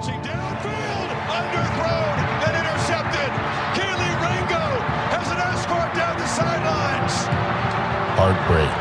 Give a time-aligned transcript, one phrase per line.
[0.00, 2.16] launching downfield, underthrown
[2.48, 3.30] and intercepted.
[3.76, 4.64] Kelee Ringo
[5.12, 7.12] has an escort down the sidelines.
[8.16, 8.80] Heartbreak,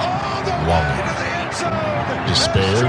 [0.00, 0.96] All the Longing.
[0.96, 2.26] way to the end zone.
[2.26, 2.86] Despair.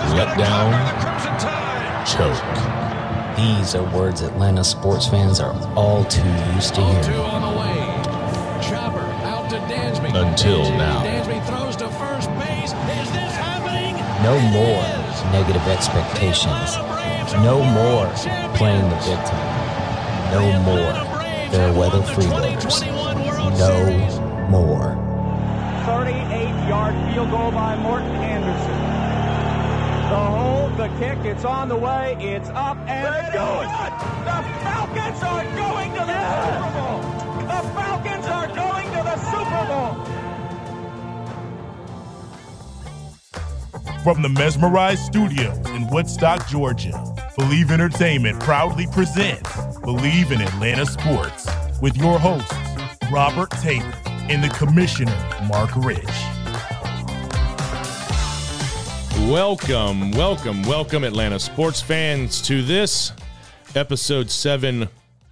[0.00, 0.72] And Let down.
[0.72, 2.06] conquer the Crimson Tide.
[2.06, 3.36] choke.
[3.36, 7.20] These are words Atlanta sports fans are all too used to Two hearing.
[7.20, 8.60] on the way.
[8.66, 10.14] Chopper out to Dansby.
[10.14, 11.02] Until Dansby, now.
[11.04, 12.72] Dansby throws to first base.
[12.72, 13.96] Is this happening?
[14.24, 14.99] No more is.
[15.32, 16.74] Negative expectations.
[16.74, 18.06] Atlanta Braves are No more
[18.56, 19.38] playing the victim.
[20.34, 22.80] No more Braves fair have won weather the freeloaders.
[22.80, 24.18] 2021 World Series.
[24.18, 25.10] No more.
[25.86, 28.80] 38 yard field goal by Morten Andersen.
[30.10, 33.66] The hold, the kick, it's on the way, it's up and it's good.
[34.26, 36.89] The Falcons are going to the Super Bowl.
[44.02, 47.04] From the Mesmerized Studios in Woodstock, Georgia,
[47.36, 51.46] Believe Entertainment proudly presents Believe in Atlanta Sports
[51.82, 52.50] with your hosts,
[53.12, 55.14] Robert Taylor and the Commissioner,
[55.46, 56.06] Mark Rich.
[59.30, 63.12] Welcome, welcome, welcome, Atlanta sports fans, to this
[63.74, 64.88] episode 7,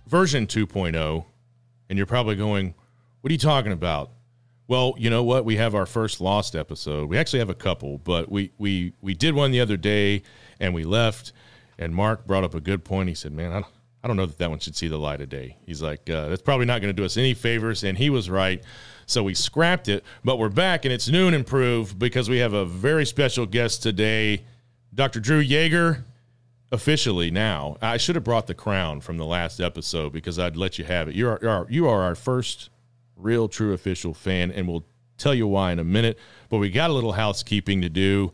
[0.09, 1.25] version 2.0.
[1.89, 2.75] And you're probably going,
[3.23, 4.11] What are you talking about?
[4.69, 5.47] Well, you know what?
[5.47, 7.09] We have our first lost episode.
[7.09, 10.23] We actually have a couple, but we, we, we did one the other day
[10.61, 11.33] and we left.
[11.79, 13.09] And Mark brought up a good point.
[13.09, 13.73] He said, Man, I don't,
[14.05, 15.57] I don't know that that one should see the light of day.
[15.65, 17.83] He's like, uh, That's probably not going to do us any favors.
[17.83, 18.63] And he was right.
[19.07, 22.67] So we scrapped it, but we're back and it's noon improved because we have a
[22.67, 24.45] very special guest today,
[24.95, 25.19] Dr.
[25.19, 26.05] Drew Yeager.
[26.71, 30.79] Officially now, I should have brought the crown from the last episode because I'd let
[30.79, 31.15] you have it.
[31.15, 32.69] You are, you are you are our first
[33.19, 34.85] real true official fan, and we'll
[35.19, 36.19] tell you why in a minute.
[36.49, 38.33] But we got a little housekeeping to do.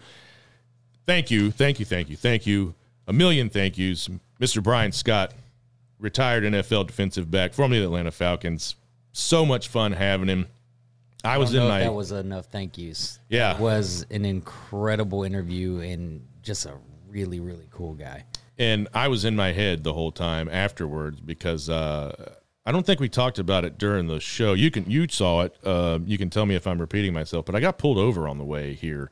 [1.07, 2.75] Thank you, thank you, thank you, thank you.
[3.07, 4.09] A million thank yous,
[4.41, 4.63] Mr.
[4.63, 5.35] Brian Scott,
[5.99, 8.77] retired NFL defensive back, formerly the Atlanta Falcons.
[9.13, 10.47] So much fun having him.
[11.23, 13.19] I, I was in my that was enough thank yous.
[13.29, 13.55] Yeah.
[13.55, 16.75] It was an incredible interview and just a
[17.09, 18.25] really, really cool guy.
[18.59, 22.35] and I was in my head the whole time afterwards because uh,
[22.67, 24.55] I don't think we talked about it during the show.
[24.55, 25.57] You can you saw it.
[25.63, 28.39] Uh, you can tell me if I'm repeating myself, but I got pulled over on
[28.39, 29.11] the way here.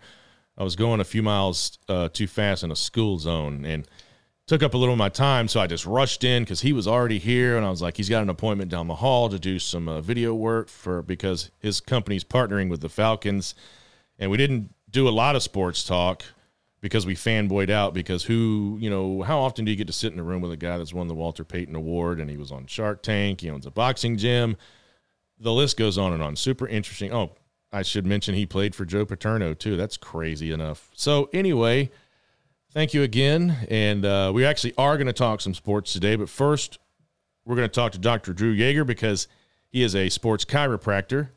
[0.56, 3.86] I was going a few miles uh, too fast in a school zone and
[4.46, 6.86] took up a little of my time, so I just rushed in because he was
[6.86, 9.58] already here, and I was like, he's got an appointment down the hall to do
[9.58, 13.54] some uh, video work for because his company's partnering with the Falcons,
[14.18, 16.24] and we didn't do a lot of sports talk
[16.82, 20.12] because we fanboyed out because who you know how often do you get to sit
[20.12, 22.52] in a room with a guy that's won the Walter Payton Award and he was
[22.52, 24.56] on Shark Tank, he owns a boxing gym,
[25.38, 26.36] the list goes on and on.
[26.36, 27.12] Super interesting.
[27.12, 27.32] Oh,
[27.72, 29.76] I should mention he played for Joe Paterno too.
[29.78, 30.90] That's crazy enough.
[30.94, 31.90] So anyway,
[32.72, 36.16] thank you again, and uh, we actually are going to talk some sports today.
[36.16, 36.78] But first,
[37.46, 38.34] we're going to talk to Dr.
[38.34, 39.26] Drew Yeager because
[39.70, 41.30] he is a sports chiropractor.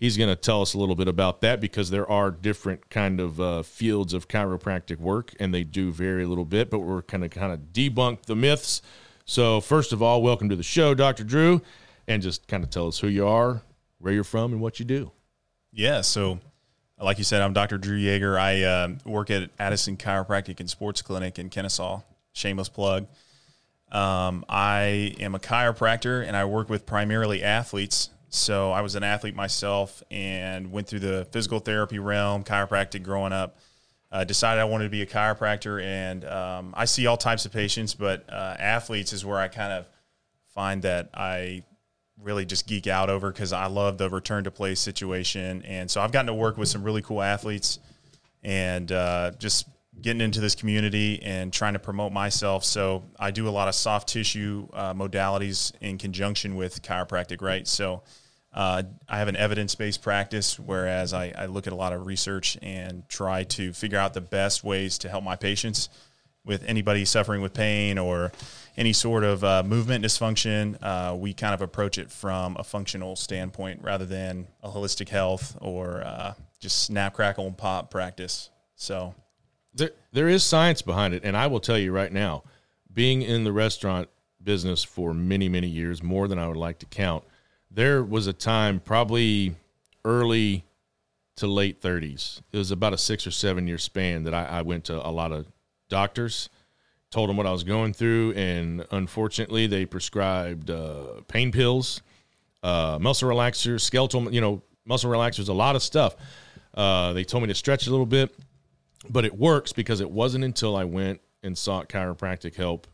[0.00, 3.20] He's going to tell us a little bit about that because there are different kind
[3.20, 6.70] of uh, fields of chiropractic work, and they do vary a little bit.
[6.70, 8.80] But we're kind of kind of debunk the myths.
[9.26, 11.22] So first of all, welcome to the show, Dr.
[11.22, 11.60] Drew,
[12.08, 13.62] and just kind of tell us who you are,
[13.98, 15.12] where you're from, and what you do.
[15.70, 16.40] Yeah, so
[16.98, 17.76] like you said, I'm Dr.
[17.76, 18.38] Drew Yeager.
[18.38, 22.00] I uh, work at Addison Chiropractic and Sports Clinic in Kennesaw.
[22.32, 23.06] Shameless plug.
[23.92, 28.10] Um, I am a chiropractor and I work with primarily athletes.
[28.30, 33.32] So I was an athlete myself and went through the physical therapy realm, chiropractic growing
[33.32, 33.58] up.
[34.12, 37.52] Uh, decided I wanted to be a chiropractor, and um, I see all types of
[37.52, 39.86] patients, but uh, athletes is where I kind of
[40.52, 41.62] find that I
[42.20, 45.62] really just geek out over because I love the return to play situation.
[45.62, 47.78] And so I've gotten to work with some really cool athletes
[48.42, 49.68] and uh, just
[50.02, 52.64] getting into this community and trying to promote myself.
[52.64, 57.66] So I do a lot of soft tissue uh, modalities in conjunction with chiropractic, right?
[57.66, 58.02] So
[58.52, 62.06] uh, I have an evidence based practice, whereas I, I look at a lot of
[62.06, 65.88] research and try to figure out the best ways to help my patients
[66.44, 68.32] with anybody suffering with pain or
[68.76, 73.14] any sort of uh, movement dysfunction, uh, we kind of approach it from a functional
[73.14, 78.50] standpoint rather than a holistic health or uh, just snap, crackle, and pop practice.
[78.76, 79.14] So,
[79.74, 81.24] there there is science behind it.
[81.24, 82.42] And i will tell you right now
[82.92, 84.08] being in the restaurant
[84.42, 87.24] business for many many years more than i would like to count
[87.70, 89.54] there was a time probably
[90.04, 90.64] early
[91.36, 94.62] to late 30s it was about a six or seven year span that i, I
[94.62, 95.46] went to a lot of
[95.88, 96.48] doctors
[97.10, 102.00] told them what i was going through and unfortunately they prescribed uh, pain pills
[102.62, 106.16] uh, muscle relaxers skeletal you know muscle relaxers a lot of stuff.
[106.74, 108.34] Uh, they told me to stretch a little bit
[109.08, 112.86] but it works because it wasn't until I went and sought chiropractic help,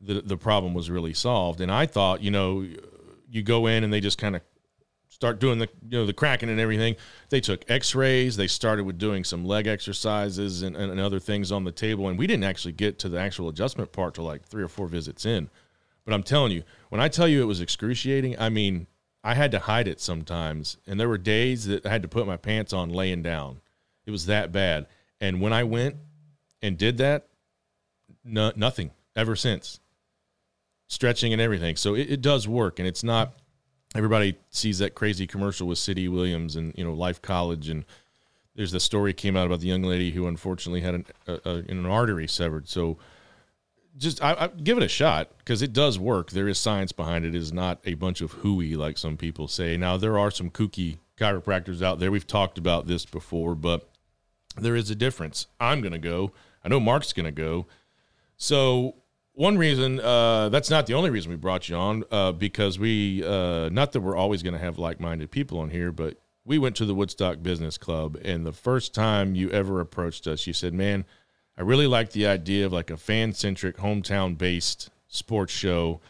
[0.00, 1.60] the the problem was really solved.
[1.60, 2.66] And I thought, you know,
[3.30, 4.42] you go in and they just kind of
[5.08, 6.96] start doing the you know the cracking and everything.
[7.30, 8.36] They took X-rays.
[8.36, 12.08] They started with doing some leg exercises and, and other things on the table.
[12.08, 14.86] And we didn't actually get to the actual adjustment part till like three or four
[14.86, 15.50] visits in.
[16.04, 18.86] But I'm telling you, when I tell you it was excruciating, I mean
[19.24, 22.26] I had to hide it sometimes, and there were days that I had to put
[22.26, 23.60] my pants on laying down.
[24.06, 24.86] It was that bad.
[25.20, 25.96] And when I went
[26.62, 27.26] and did that,
[28.24, 29.80] no, nothing ever since.
[30.86, 31.76] Stretching and everything.
[31.76, 33.34] So it, it does work, and it's not
[33.94, 37.84] everybody sees that crazy commercial with City Williams and you know Life College and
[38.54, 41.54] there's the story came out about the young lady who unfortunately had an, a, a,
[41.68, 42.68] an artery severed.
[42.68, 42.98] So
[43.96, 46.30] just I, I give it a shot because it does work.
[46.30, 47.36] There is science behind it.
[47.36, 49.76] It is not a bunch of hooey like some people say.
[49.76, 52.10] Now there are some kooky chiropractors out there.
[52.10, 53.88] We've talked about this before, but
[54.60, 55.46] there is a difference.
[55.58, 56.32] I'm gonna go.
[56.64, 57.66] I know Mark's gonna go.
[58.36, 58.94] So
[59.38, 63.24] one reason uh, that's not the only reason we brought you on uh, because we
[63.24, 66.74] uh, not that we're always going to have like-minded people on here but we went
[66.74, 70.74] to the woodstock business club and the first time you ever approached us you said
[70.74, 71.04] man
[71.56, 76.00] i really like the idea of like a fan-centric hometown based sports show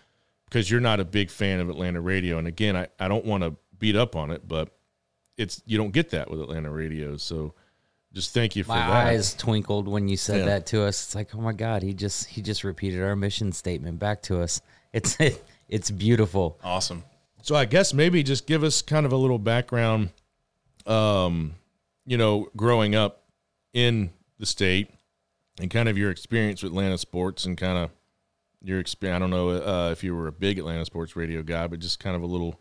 [0.46, 3.42] because you're not a big fan of atlanta radio and again i, I don't want
[3.42, 4.74] to beat up on it but
[5.36, 7.52] it's you don't get that with atlanta radio so
[8.12, 8.88] just thank you for that.
[8.88, 10.44] My that eyes twinkled when you said Yeah.
[10.46, 11.04] that to us.
[11.04, 14.40] It's like, oh my god, he just he just repeated our mission statement back to
[14.40, 14.60] us.
[14.92, 15.16] It's
[15.68, 16.58] it's beautiful.
[16.64, 17.04] Awesome.
[17.42, 20.10] So I guess maybe just give us kind of a little background,
[20.86, 21.54] um,
[22.06, 23.24] you know, growing up
[23.72, 24.90] in the state
[25.60, 27.90] and kind of your experience with Atlanta sports and kind of
[28.62, 29.16] your experience.
[29.16, 32.00] I don't know uh, if you were a big Atlanta sports radio guy, but just
[32.00, 32.60] kind of a little,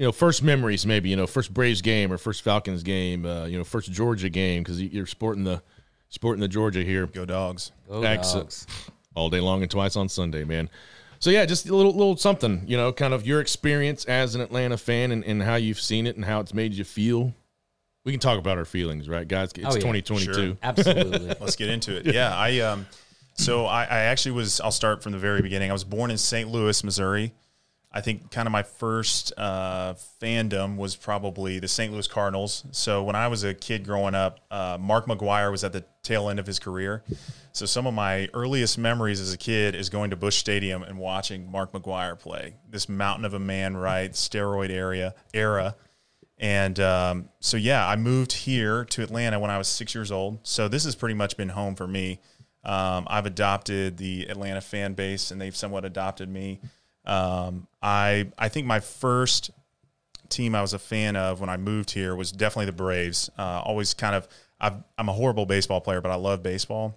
[0.00, 3.44] you know, first memories maybe, you know, first Braves game or first Falcons game, uh,
[3.44, 5.62] you know, first Georgia game because you're sporting the
[6.08, 7.70] sporting the Georgia here Go dogs.
[7.86, 8.66] Go dogs.
[9.14, 10.70] all day long and twice on Sunday, man.
[11.18, 14.40] So yeah, just a little little something, you know, kind of your experience as an
[14.40, 17.34] Atlanta fan and, and how you've seen it and how it's made you feel.
[18.06, 19.52] We can talk about our feelings, right, guys?
[19.54, 19.80] It's Oh, yeah.
[19.80, 20.32] 2022.
[20.32, 20.56] Sure.
[20.62, 21.34] Absolutely.
[21.38, 22.06] Let's get into it.
[22.06, 22.86] Yeah, I um,
[23.34, 24.62] so I, I actually was.
[24.62, 25.68] I'll start from the very beginning.
[25.68, 26.48] I was born in St.
[26.48, 27.34] Louis, Missouri.
[27.92, 31.92] I think kind of my first uh, fandom was probably the St.
[31.92, 32.64] Louis Cardinals.
[32.70, 36.28] So when I was a kid growing up, uh, Mark McGwire was at the tail
[36.28, 37.02] end of his career.
[37.52, 40.98] So some of my earliest memories as a kid is going to Busch Stadium and
[40.98, 42.54] watching Mark McGwire play.
[42.68, 44.12] This mountain of a man, right?
[44.12, 45.74] Steroid area era.
[46.38, 50.38] And um, so, yeah, I moved here to Atlanta when I was six years old.
[50.44, 52.20] So this has pretty much been home for me.
[52.64, 56.60] Um, I've adopted the Atlanta fan base, and they've somewhat adopted me.
[57.04, 59.50] Um, I I think my first
[60.28, 63.30] team I was a fan of when I moved here was definitely the Braves.
[63.36, 64.28] Uh, always kind of
[64.60, 66.94] I've, I'm a horrible baseball player, but I love baseball.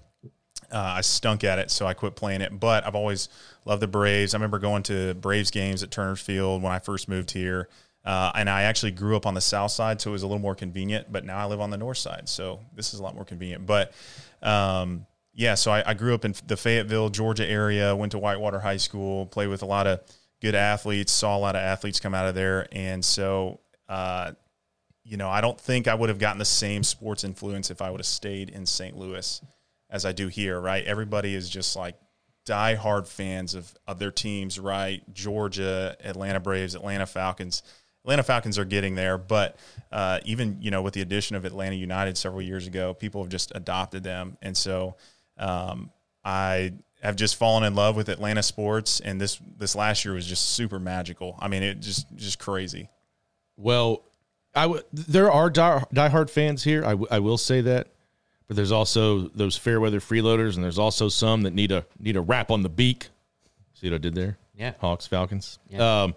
[0.72, 2.60] Uh, I stunk at it, so I quit playing it.
[2.60, 3.30] But I've always
[3.66, 4.34] loved the Braves.
[4.34, 7.70] I remember going to Braves games at Turner's Field when I first moved here.
[8.06, 10.42] Uh, and I actually grew up on the south side, so it was a little
[10.42, 11.12] more convenient.
[11.12, 13.66] But now I live on the north side, so this is a lot more convenient.
[13.66, 13.94] But
[14.42, 17.96] um, yeah, so I, I grew up in the Fayetteville, Georgia area.
[17.96, 20.02] Went to Whitewater High School, played with a lot of
[20.42, 21.12] good athletes.
[21.12, 23.60] Saw a lot of athletes come out of there, and so
[23.90, 24.32] uh,
[25.04, 27.90] you know, I don't think I would have gotten the same sports influence if I
[27.90, 28.98] would have stayed in St.
[28.98, 29.42] Louis
[29.90, 30.84] as I do here, right?
[30.86, 31.96] Everybody is just like
[32.46, 35.02] diehard fans of, of their teams, right?
[35.14, 37.64] Georgia, Atlanta Braves, Atlanta Falcons.
[38.06, 39.58] Atlanta Falcons are getting there, but
[39.92, 43.30] uh, even you know with the addition of Atlanta United several years ago, people have
[43.30, 44.98] just adopted them, and so
[45.38, 45.92] um,
[46.24, 50.26] I have just fallen in love with Atlanta sports, and this this last year was
[50.26, 51.36] just super magical.
[51.40, 52.90] I mean, it just just crazy.
[53.58, 54.04] Well,
[54.56, 56.84] I w- there are die- diehard fans here.
[56.86, 57.88] I, w- I will say that,
[58.48, 62.16] but there's also those fair weather freeloaders, and there's also some that need a need
[62.16, 63.10] a rap on the beak.
[63.74, 64.38] See what I did there?
[64.56, 64.74] Yeah.
[64.80, 65.60] Hawks, Falcons.
[65.70, 66.04] Yeah.
[66.04, 66.16] Um,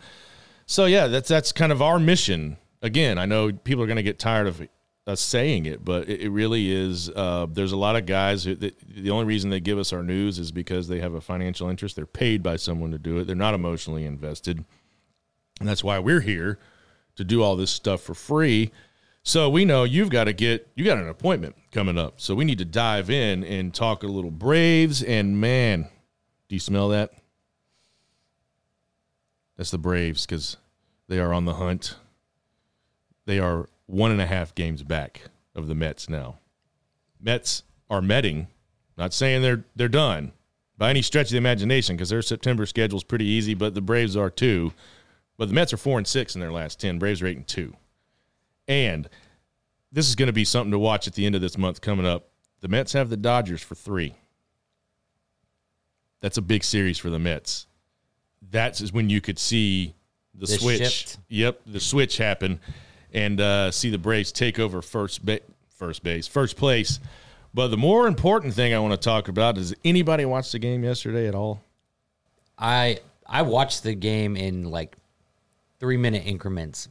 [0.67, 2.59] so yeah, that's that's kind of our mission.
[2.83, 4.67] Again, I know people are going to get tired of
[5.07, 7.09] us saying it, but it, it really is.
[7.11, 10.03] Uh, there's a lot of guys who that, the only reason they give us our
[10.03, 11.97] news is because they have a financial interest.
[11.97, 13.27] They're paid by someone to do it.
[13.27, 14.65] They're not emotionally invested,
[15.61, 16.59] and that's why we're here
[17.15, 18.73] to do all this stuff for free.
[19.23, 22.21] So we know you've got to get you got an appointment coming up.
[22.21, 25.03] So we need to dive in and talk a little Braves.
[25.03, 25.89] And man,
[26.49, 27.13] do you smell that?
[29.57, 30.57] That's the Braves because
[31.09, 31.97] they are on the hunt.
[33.25, 35.23] They are one and a half games back
[35.55, 36.39] of the Mets now.
[37.21, 38.49] Mets are metting.
[38.97, 40.33] Not saying they're they're done
[40.79, 43.81] by any stretch of the imagination because their September schedule is pretty easy, but the
[43.81, 44.73] Braves are too.
[45.37, 46.99] But the Mets are four and six in their last ten.
[46.99, 47.77] Braves are eight and two.
[48.69, 49.09] And
[49.93, 52.07] this is going to be something to watch at the end of this month coming
[52.07, 52.29] up.
[52.61, 54.15] The Mets have the Dodgers for three.
[56.21, 57.67] That's a big series for the Mets.
[58.51, 59.95] That's is when you could see
[60.35, 60.79] the, The switch.
[60.79, 61.19] shift.
[61.29, 62.61] Yep, the switch happen,
[63.17, 67.01] and uh, see the Braves take over first ba- first base, first place.
[67.55, 70.85] But the more important thing I want to talk about is anybody watch the game
[70.85, 71.63] yesterday at all?
[72.59, 74.97] I I watched the game in like
[75.81, 76.89] three minute increments,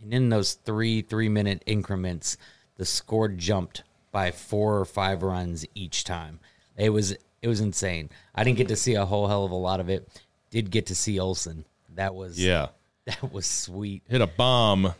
[0.00, 2.36] and in those three three minute increments,
[2.76, 6.38] the score jumped by four or five runs each time.
[6.76, 7.12] It was
[7.42, 8.10] it was insane.
[8.34, 10.08] I didn't get to see a whole hell of a lot of it.
[10.50, 11.64] Did get to see Olson.
[11.96, 12.68] That was Yeah,
[13.06, 14.02] that was sweet.
[14.08, 14.94] hit a bomb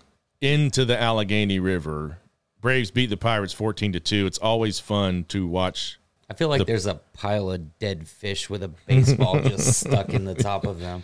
[0.44, 2.18] into the Allegheny River.
[2.60, 4.26] Braves beat the Pirates fourteen to two.
[4.26, 5.98] It's always fun to watch
[6.30, 10.24] I feel like there's a pile of dead fish with a baseball just stuck in
[10.24, 11.02] the top of them.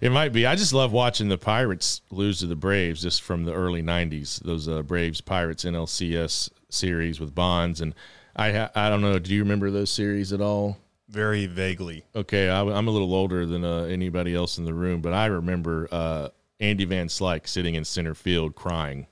[0.00, 0.46] It might be.
[0.46, 4.42] I just love watching the Pirates lose to the Braves just from the early '90s.
[4.42, 7.94] Those uh, Braves Pirates NLCS series with Bonds and
[8.34, 8.52] I.
[8.52, 9.18] Ha- I don't know.
[9.18, 10.78] Do you remember those series at all?
[11.08, 12.04] Very vaguely.
[12.16, 15.26] Okay, I, am a little older than uh, anybody else in the room, but I
[15.26, 16.28] remember uh,
[16.60, 19.06] Andy Van Slyke sitting in center field crying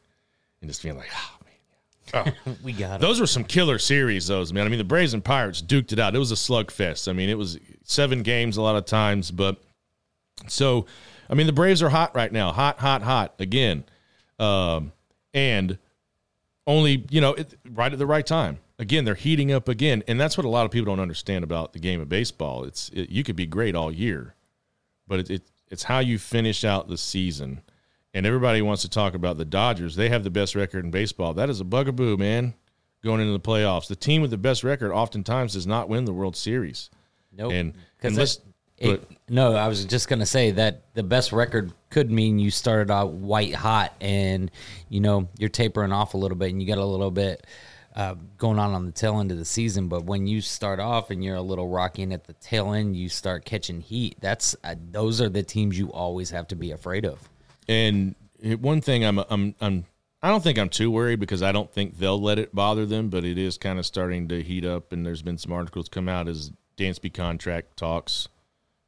[0.61, 3.01] and just being like, "Oh man." We got it.
[3.01, 4.67] Those were some killer series, those man.
[4.67, 6.15] I mean, the Braves and Pirates duked it out.
[6.15, 7.09] It was a slugfest.
[7.09, 9.63] I mean, it was seven games a lot of times, but
[10.47, 10.87] so
[11.31, 13.85] I mean, the Braves are hot right now, hot, hot, hot again,
[14.39, 14.93] um,
[15.33, 15.79] and
[16.67, 18.59] only you know it, right at the right time.
[18.79, 21.73] Again, they're heating up again, and that's what a lot of people don't understand about
[21.73, 22.65] the game of baseball.
[22.65, 24.35] It's it, you could be great all year,
[25.07, 27.63] but it, it it's how you finish out the season.
[28.13, 29.97] And everybody wants to talk about the Dodgers.
[29.97, 31.33] They have the best record in baseball.
[31.33, 32.53] That is a bugaboo, man.
[33.03, 36.13] Going into the playoffs, the team with the best record oftentimes does not win the
[36.13, 36.91] World Series.
[37.33, 37.53] Nope.
[37.53, 38.39] And unless,
[38.77, 42.93] it, no, I was just gonna say that the best record could mean you started
[42.93, 44.51] out white hot and
[44.89, 47.47] you know you're tapering off a little bit and you got a little bit
[47.95, 49.89] uh, going on on the tail end of the season.
[49.89, 53.09] But when you start off and you're a little rocky at the tail end you
[53.09, 57.05] start catching heat, that's uh, those are the teams you always have to be afraid
[57.05, 57.29] of.
[57.69, 58.15] And
[58.61, 59.85] one thing I'm I'm I'm
[60.23, 63.09] I don't think I'm too worried because I don't think they'll let it bother them,
[63.09, 64.93] but it is kind of starting to heat up.
[64.93, 68.29] And there's been some articles come out as Dansby contract talks.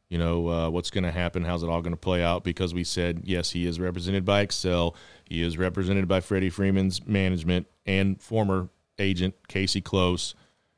[0.08, 1.44] You know uh, what's going to happen?
[1.44, 2.44] How's it all going to play out?
[2.44, 4.94] Because we said yes, he is represented by Excel.
[5.24, 10.34] He is represented by Freddie Freeman's management and former agent Casey Close.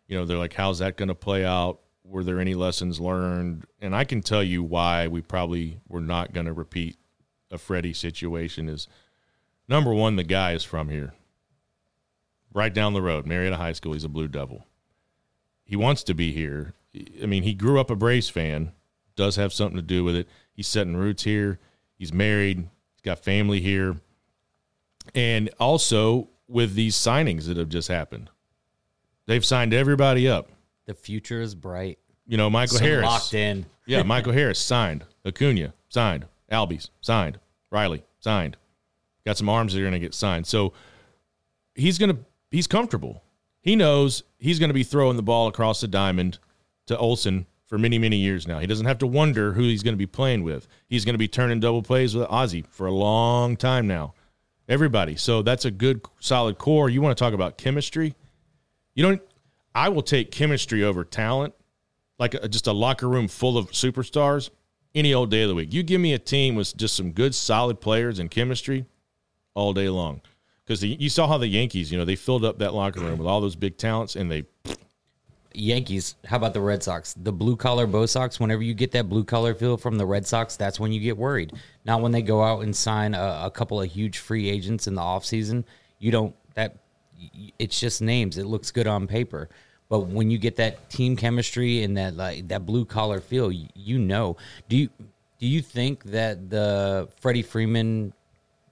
[0.08, 1.80] You know they're like, how's that going to play out?
[2.04, 3.64] Were there any lessons learned?
[3.80, 6.96] And I can tell you why we probably were not going to repeat
[7.50, 8.88] a Freddie situation is
[9.68, 11.14] number one, the guy is from here,
[12.52, 13.92] right down the road, Marietta High School.
[13.92, 14.66] He's a Blue Devil.
[15.64, 16.75] He wants to be here.
[17.23, 18.73] I mean, he grew up a Braves fan,
[19.16, 20.28] does have something to do with it.
[20.52, 21.58] He's setting roots here.
[21.99, 22.58] He's married.
[22.58, 23.96] He's got family here,
[25.14, 28.30] and also with these signings that have just happened,
[29.26, 30.48] they've signed everybody up.
[30.86, 31.98] The future is bright.
[32.26, 33.66] You know, Michael Some Harris locked in.
[33.86, 35.04] yeah, Michael Harris signed.
[35.24, 36.26] Acuna signed.
[36.50, 37.38] Albies signed.
[37.70, 38.56] Riley signed.
[39.24, 40.46] Got some arms that are going to get signed.
[40.46, 40.72] So
[41.74, 42.18] he's going to
[42.50, 43.22] he's comfortable.
[43.60, 46.38] He knows he's going to be throwing the ball across the diamond
[46.86, 48.60] to Olson for many many years now.
[48.60, 50.68] He doesn't have to wonder who he's going to be playing with.
[50.88, 54.14] He's going to be turning double plays with Ozzie for a long time now.
[54.68, 55.16] Everybody.
[55.16, 56.90] So that's a good solid core.
[56.90, 58.14] You want to talk about chemistry?
[58.94, 59.23] You don't
[59.75, 61.54] I will take chemistry over talent
[62.18, 64.50] like a, just a locker room full of superstars
[64.94, 65.73] any old day of the week.
[65.73, 68.87] You give me a team with just some good, solid players and chemistry
[69.54, 70.23] all day long.
[70.64, 73.28] Because you saw how the Yankees, you know, they filled up that locker room with
[73.28, 74.46] all those big talents, and they
[75.56, 76.16] Yankees.
[76.26, 77.14] How about the Red Sox?
[77.14, 78.38] The blue collar Bo Sox.
[78.38, 81.16] Whenever you get that blue collar feel from the Red Sox, that's when you get
[81.16, 81.52] worried.
[81.84, 84.94] Not when they go out and sign a, a couple of huge free agents in
[84.94, 85.64] the offseason.
[85.98, 86.76] You don't that.
[87.58, 88.36] It's just names.
[88.36, 89.48] It looks good on paper,
[89.88, 93.68] but when you get that team chemistry and that like that blue collar feel, you,
[93.75, 94.36] you know.
[94.68, 94.90] Do you
[95.38, 98.12] do you think that the Freddie Freeman,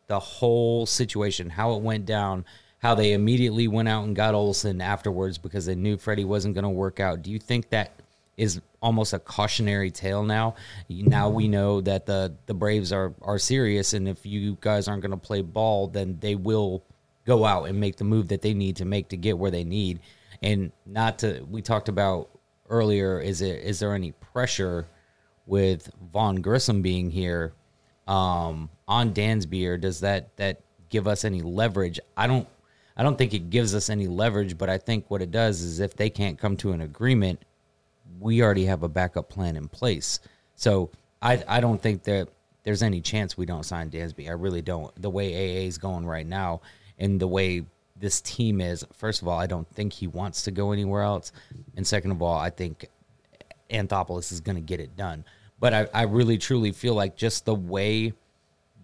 [0.06, 2.44] the whole situation, how it went down?
[2.84, 6.64] How they immediately went out and got Olson afterwards because they knew Freddie wasn't going
[6.64, 7.22] to work out.
[7.22, 7.92] Do you think that
[8.36, 10.56] is almost a cautionary tale now?
[10.90, 15.00] Now we know that the the Braves are are serious, and if you guys aren't
[15.00, 16.84] going to play ball, then they will
[17.24, 19.64] go out and make the move that they need to make to get where they
[19.64, 20.00] need.
[20.42, 22.28] And not to we talked about
[22.68, 24.86] earlier, is it is there any pressure
[25.46, 27.54] with Vaughn Grissom being here
[28.06, 30.60] um, on Dansby, or does that that
[30.90, 31.98] give us any leverage?
[32.14, 32.46] I don't
[32.96, 35.80] I don't think it gives us any leverage, but I think what it does is
[35.80, 37.40] if they can't come to an agreement,
[38.20, 40.20] we already have a backup plan in place.
[40.54, 42.28] So I I don't think that
[42.62, 44.28] there's any chance we don't sign Dansby.
[44.28, 44.90] I really don't.
[45.00, 46.62] The way AA is going right now
[46.98, 47.64] and the way
[47.96, 51.32] this team is, first of all, I don't think he wants to go anywhere else.
[51.76, 52.86] And second of all, I think
[53.70, 55.24] Anthopoulos is going to get it done.
[55.60, 58.12] But I, I really truly feel like just the way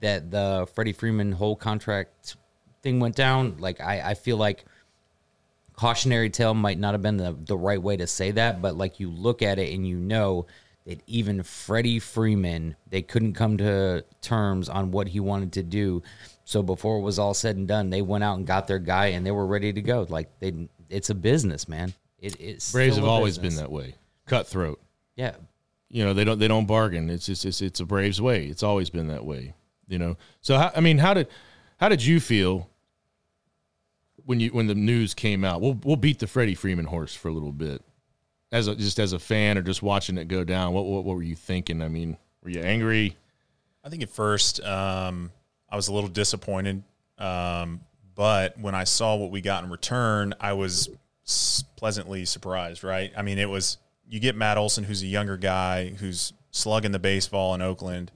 [0.00, 2.36] that the Freddie Freeman whole contract
[2.82, 4.64] thing went down, like I, I feel like
[5.74, 9.00] cautionary tale might not have been the, the right way to say that, but like
[9.00, 10.46] you look at it and you know
[10.86, 16.02] that even Freddie Freeman, they couldn't come to terms on what he wanted to do.
[16.44, 19.06] So before it was all said and done, they went out and got their guy
[19.06, 20.06] and they were ready to go.
[20.08, 21.94] Like they, it's a business, man.
[22.18, 23.94] It's Braves still have always been that way,
[24.26, 24.80] cutthroat.
[25.16, 25.36] Yeah,
[25.88, 27.08] You know, they don't they don't bargain.
[27.08, 28.44] It's just it's it's a Braves way.
[28.46, 29.54] It's always been that way.
[29.88, 30.16] You know.
[30.42, 31.28] So how, I mean, how did
[31.80, 32.68] how did you feel
[34.26, 35.62] when you when the news came out?
[35.62, 37.82] We'll we'll beat the Freddie Freeman horse for a little bit.
[38.52, 41.16] As a, just as a fan or just watching it go down, what, what what
[41.16, 41.82] were you thinking?
[41.82, 43.16] I mean, were you angry?
[43.82, 45.32] I think at first um,
[45.70, 46.82] I was a little disappointed,
[47.16, 47.80] um,
[48.14, 50.90] but when I saw what we got in return, I was
[51.76, 52.84] pleasantly surprised.
[52.84, 53.10] Right?
[53.16, 56.98] I mean, it was you get Matt Olson, who's a younger guy who's slugging the
[56.98, 58.12] baseball in Oakland.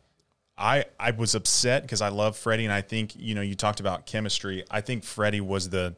[0.57, 3.81] I I was upset because I love Freddie, and I think you know you talked
[3.81, 4.65] about chemistry.
[4.71, 5.97] I think Freddie was the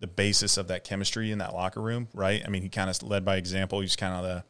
[0.00, 2.42] the basis of that chemistry in that locker room, right?
[2.44, 3.80] I mean, he kind of led by example.
[3.80, 4.44] He's kind of the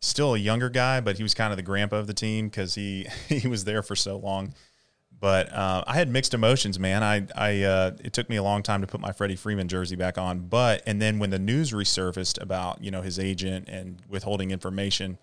[0.00, 2.74] still a younger guy, but he was kind of the grandpa of the team because
[2.74, 4.54] he he was there for so long.
[5.20, 7.02] But uh, I had mixed emotions, man.
[7.02, 9.96] I I uh, it took me a long time to put my Freddie Freeman jersey
[9.96, 14.00] back on, but and then when the news resurfaced about you know his agent and
[14.08, 15.18] withholding information,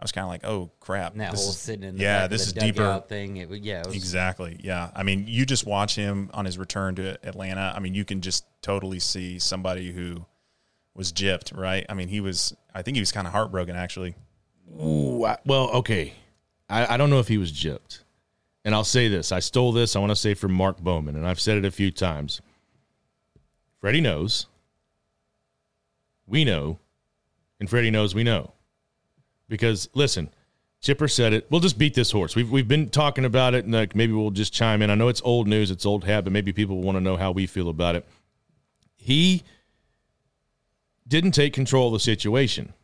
[0.00, 2.02] I was kind of like, oh crap, and that this whole is- sitting in the
[2.02, 3.02] yeah, back this of is deeper.
[3.08, 3.36] thing.
[3.38, 4.56] It, yeah, it was, Exactly.
[4.62, 4.90] Yeah.
[4.94, 7.72] I mean, you just watch him on his return to Atlanta.
[7.74, 10.24] I mean, you can just totally see somebody who
[10.94, 11.84] was gypped, right?
[11.88, 12.54] I mean, he was.
[12.74, 14.14] I think he was kind of heartbroken, actually.
[14.80, 16.12] Ooh, I, well, okay.
[16.68, 18.00] I, I don't know if he was gypped.
[18.64, 19.32] And I'll say this.
[19.32, 21.70] I stole this, I want to say from Mark Bowman, and I've said it a
[21.70, 22.40] few times.
[23.80, 24.46] Freddie knows.
[26.26, 26.78] We know.
[27.58, 28.52] And Freddie knows we know.
[29.48, 30.30] Because listen,
[30.80, 31.46] Chipper said it.
[31.50, 32.36] We'll just beat this horse.
[32.36, 34.90] We've we've been talking about it, and like maybe we'll just chime in.
[34.90, 37.32] I know it's old news, it's old hat, but maybe people want to know how
[37.32, 38.06] we feel about it.
[38.96, 39.42] He
[41.06, 42.74] didn't take control of the situation.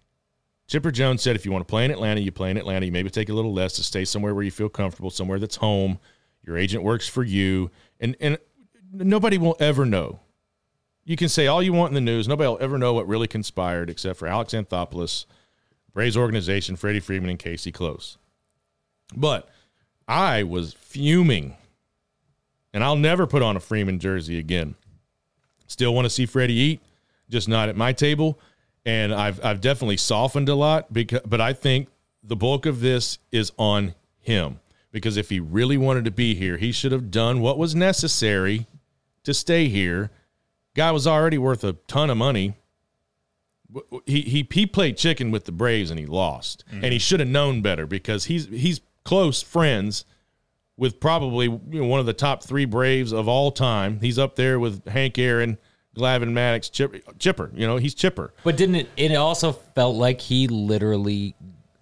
[0.66, 2.86] Chipper Jones said, if you want to play in Atlanta, you play in Atlanta.
[2.86, 5.56] You maybe take a little less to stay somewhere where you feel comfortable, somewhere that's
[5.56, 5.98] home.
[6.46, 8.38] Your agent works for you, and and
[8.92, 10.20] nobody will ever know.
[11.04, 12.26] You can say all you want in the news.
[12.26, 15.26] Nobody will ever know what really conspired, except for Alex Anthopoulos,
[15.94, 18.18] Braves organization, Freddie Freeman, and Casey Close.
[19.16, 19.48] But
[20.06, 21.56] I was fuming,
[22.72, 24.74] and I'll never put on a Freeman jersey again.
[25.66, 26.80] Still want to see Freddie eat,
[27.30, 28.38] just not at my table.
[28.84, 31.88] And I've I've definitely softened a lot because but I think
[32.22, 34.60] the bulk of this is on him.
[34.92, 38.66] Because if he really wanted to be here, he should have done what was necessary
[39.24, 40.10] to stay here.
[40.74, 42.54] Guy was already worth a ton of money.
[44.06, 46.64] He he he played chicken with the Braves and he lost.
[46.70, 46.98] And he mm-hmm.
[46.98, 50.04] should have known better because he's he's close friends
[50.76, 54.00] with probably you know, one of the top three Braves of all time.
[54.00, 55.58] He's up there with Hank Aaron,
[55.96, 57.50] Glavine Maddux, Chipper, Chipper.
[57.54, 58.34] You know, he's Chipper.
[58.42, 58.88] But didn't it?
[58.96, 61.34] It also felt like he literally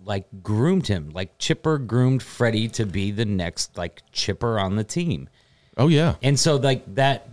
[0.04, 1.10] like groomed him.
[1.10, 5.28] Like Chipper groomed Freddie to be the next like Chipper on the team.
[5.76, 7.28] Oh yeah, And so like that,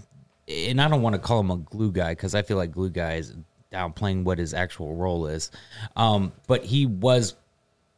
[0.47, 2.89] and I don't want to call him a glue guy because I feel like glue
[2.89, 3.35] guy is
[3.71, 5.51] downplaying what his actual role is.
[5.95, 7.35] Um, but he was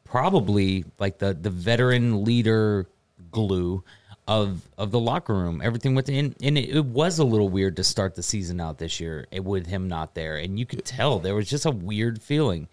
[0.03, 2.87] probably like the the veteran leader
[3.31, 3.83] glue
[4.27, 5.61] of of the locker room.
[5.63, 8.99] Everything within, and it, it was a little weird to start the season out this
[8.99, 12.21] year eh, with him not there, and you could tell there was just a weird
[12.21, 12.67] feeling.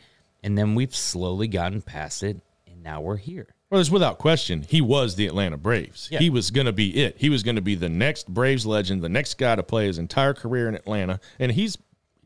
[0.44, 3.48] And then we've slowly gotten past it, and now we're here.
[3.70, 6.08] Well, there's without question, he was the Atlanta Braves.
[6.12, 6.20] Yeah.
[6.20, 7.16] He was going to be it.
[7.18, 9.98] He was going to be the next Braves legend, the next guy to play his
[9.98, 11.76] entire career in Atlanta, and he's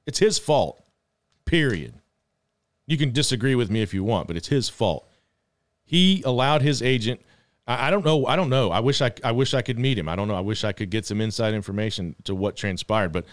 [0.07, 0.83] it's his fault.
[1.45, 1.95] Period.
[2.87, 5.09] You can disagree with me if you want, but it's his fault.
[5.85, 7.21] He allowed his agent.
[7.67, 8.27] I, I don't know.
[8.27, 8.71] I don't know.
[8.71, 9.13] I wish I.
[9.23, 10.09] I wish I could meet him.
[10.09, 10.35] I don't know.
[10.35, 13.13] I wish I could get some inside information to what transpired.
[13.13, 13.27] But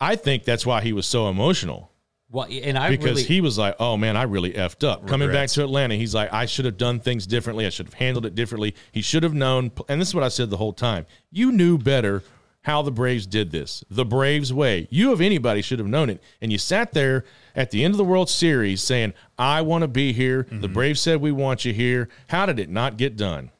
[0.00, 1.90] I think that's why he was so emotional
[2.30, 5.32] Well, and I because really, he was like, "Oh man, I really effed up." Coming
[5.32, 7.66] back to Atlanta, he's like, "I should have done things differently.
[7.66, 8.74] I should have handled it differently.
[8.92, 11.78] He should have known." And this is what I said the whole time: you knew
[11.78, 12.22] better
[12.62, 14.88] how the Braves did this, the Braves way.
[14.90, 17.98] You of anybody should have known it, and you sat there at the end of
[17.98, 20.72] the World Series saying, "I want to be here." The mm-hmm.
[20.72, 23.50] Braves said, "We want you here." How did it not get done?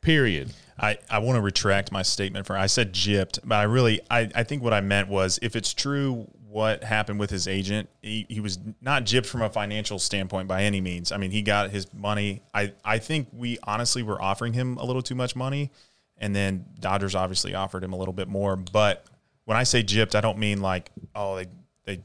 [0.00, 0.52] Period.
[0.78, 4.30] I, I want to retract my statement for I said gypped, but I really I,
[4.34, 8.24] I think what I meant was if it's true what happened with his agent, he,
[8.30, 11.12] he was not gypped from a financial standpoint by any means.
[11.12, 12.40] I mean, he got his money.
[12.54, 15.70] I, I think we honestly were offering him a little too much money,
[16.18, 18.56] and then Dodgers obviously offered him a little bit more.
[18.56, 19.04] But
[19.44, 21.46] when I say gypped, I don't mean like oh they
[21.84, 22.00] they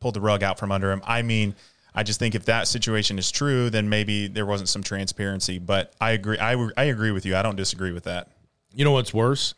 [0.00, 1.00] pulled the rug out from under him.
[1.04, 1.54] I mean
[1.94, 5.58] I just think if that situation is true, then maybe there wasn't some transparency.
[5.58, 6.38] But I agree.
[6.38, 7.34] I, I agree with you.
[7.34, 8.28] I don't disagree with that.
[8.74, 9.54] You know what's worse?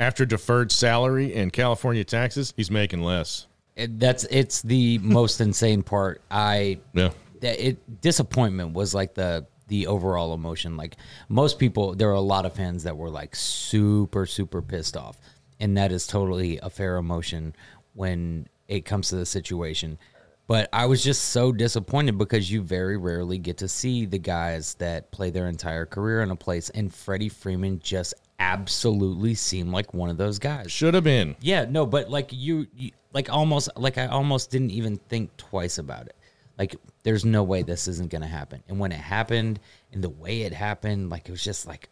[0.00, 3.46] After deferred salary and California taxes, he's making less.
[3.76, 6.20] It- that's it's the most insane part.
[6.32, 7.10] I Yeah.
[7.42, 10.76] that it disappointment was like the the overall emotion.
[10.76, 10.96] Like
[11.28, 15.18] most people, there are a lot of fans that were like super super pissed off,
[15.60, 17.54] and that is totally a fair emotion
[17.94, 19.98] when it comes to the situation.
[20.46, 24.74] But I was just so disappointed because you very rarely get to see the guys
[24.76, 29.92] that play their entire career in a place, and Freddie Freeman just absolutely seemed like
[29.92, 30.72] one of those guys.
[30.72, 31.36] Should have been.
[31.40, 35.76] Yeah, no, but like you, you like almost like I almost didn't even think twice
[35.76, 36.16] about it.
[36.58, 38.62] Like there's no way this isn't going to happen.
[38.68, 39.60] And when it happened
[39.92, 41.88] and the way it happened, like it was just like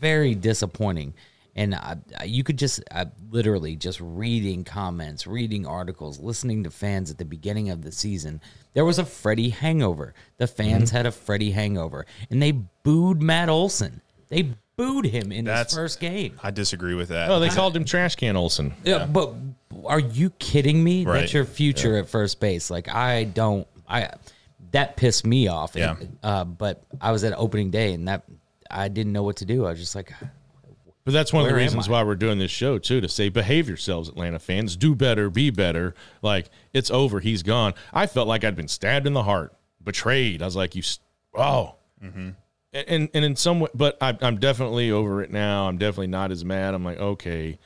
[0.00, 1.14] very disappointing.
[1.54, 6.70] And I, I, you could just I, literally just reading comments, reading articles, listening to
[6.70, 8.40] fans at the beginning of the season.
[8.72, 10.14] There was a Freddie hangover.
[10.38, 10.96] The fans Mm-hmm.
[10.96, 14.00] had a Freddie hangover, and they booed Matt Olson.
[14.28, 16.40] They booed him in That's- his first game.
[16.42, 17.30] I disagree with that.
[17.30, 18.72] Oh, they called him Trash Can Olson.
[18.82, 19.34] Yeah, but
[19.84, 21.04] are you kidding me?
[21.04, 21.20] Right.
[21.20, 22.70] That's your future at first base.
[22.70, 24.14] Like I don't, I
[24.72, 25.72] that pissed me off.
[25.76, 25.96] Yeah.
[26.22, 28.24] uh, but I was at opening day and that
[28.70, 29.66] I didn't know what to do.
[29.66, 30.12] I was just like,
[31.04, 33.68] But that's one of the reasons why we're doing this show too to say behave
[33.68, 34.76] yourselves, Atlanta fans.
[34.76, 35.94] Do better, be better.
[36.22, 37.74] Like it's over, he's gone.
[37.92, 40.42] I felt like I'd been stabbed in the heart, betrayed.
[40.42, 41.00] I was like, you, s-
[41.36, 42.36] oh, and
[43.12, 45.68] and in some way, but I, I'm definitely over it now.
[45.68, 46.72] I'm definitely not as mad.
[46.74, 47.58] I'm like, okay,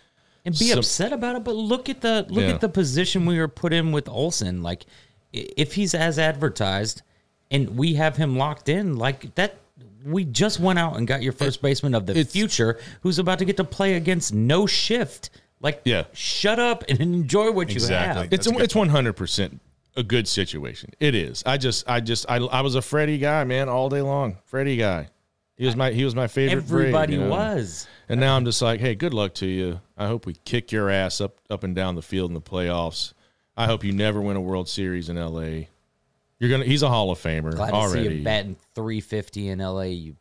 [0.44, 1.44] and be So- upset about it.
[1.44, 2.54] But look at the look Yeah.
[2.54, 4.62] at the position we were put in with Olson.
[4.62, 4.86] Like i-
[5.32, 7.02] if he's as advertised,
[7.50, 9.56] and we have him locked in, like that.
[10.04, 13.40] We just went out and got your first baseman of the It's- future, who's about
[13.40, 15.30] to get to play against no shift.
[15.60, 16.04] Like, Yeah.
[16.12, 17.96] shut up and enjoy what Exactly.
[17.96, 18.32] you have.
[18.32, 19.60] it's That's a it's 100 percent
[19.96, 20.90] a good situation.
[21.00, 21.42] It is.
[21.44, 24.36] I just I just I, I was a Freddie guy, man, all day long.
[24.44, 25.08] Freddie guy.
[25.56, 26.68] He was my he was my favorite.
[26.68, 27.30] Brave, Everybody you know?
[27.30, 27.88] was.
[28.08, 29.80] And now I'm just like, hey, good luck to you.
[29.96, 33.12] I hope we kick your ass up up and down the field in the playoffs.
[33.57, 35.66] I hope you never win a World Series in LA.
[36.38, 38.16] You're gonna he's a Hall of Famer Glad to see already.
[38.16, 39.83] you batting 350 in LA.
[39.83, 40.16] You,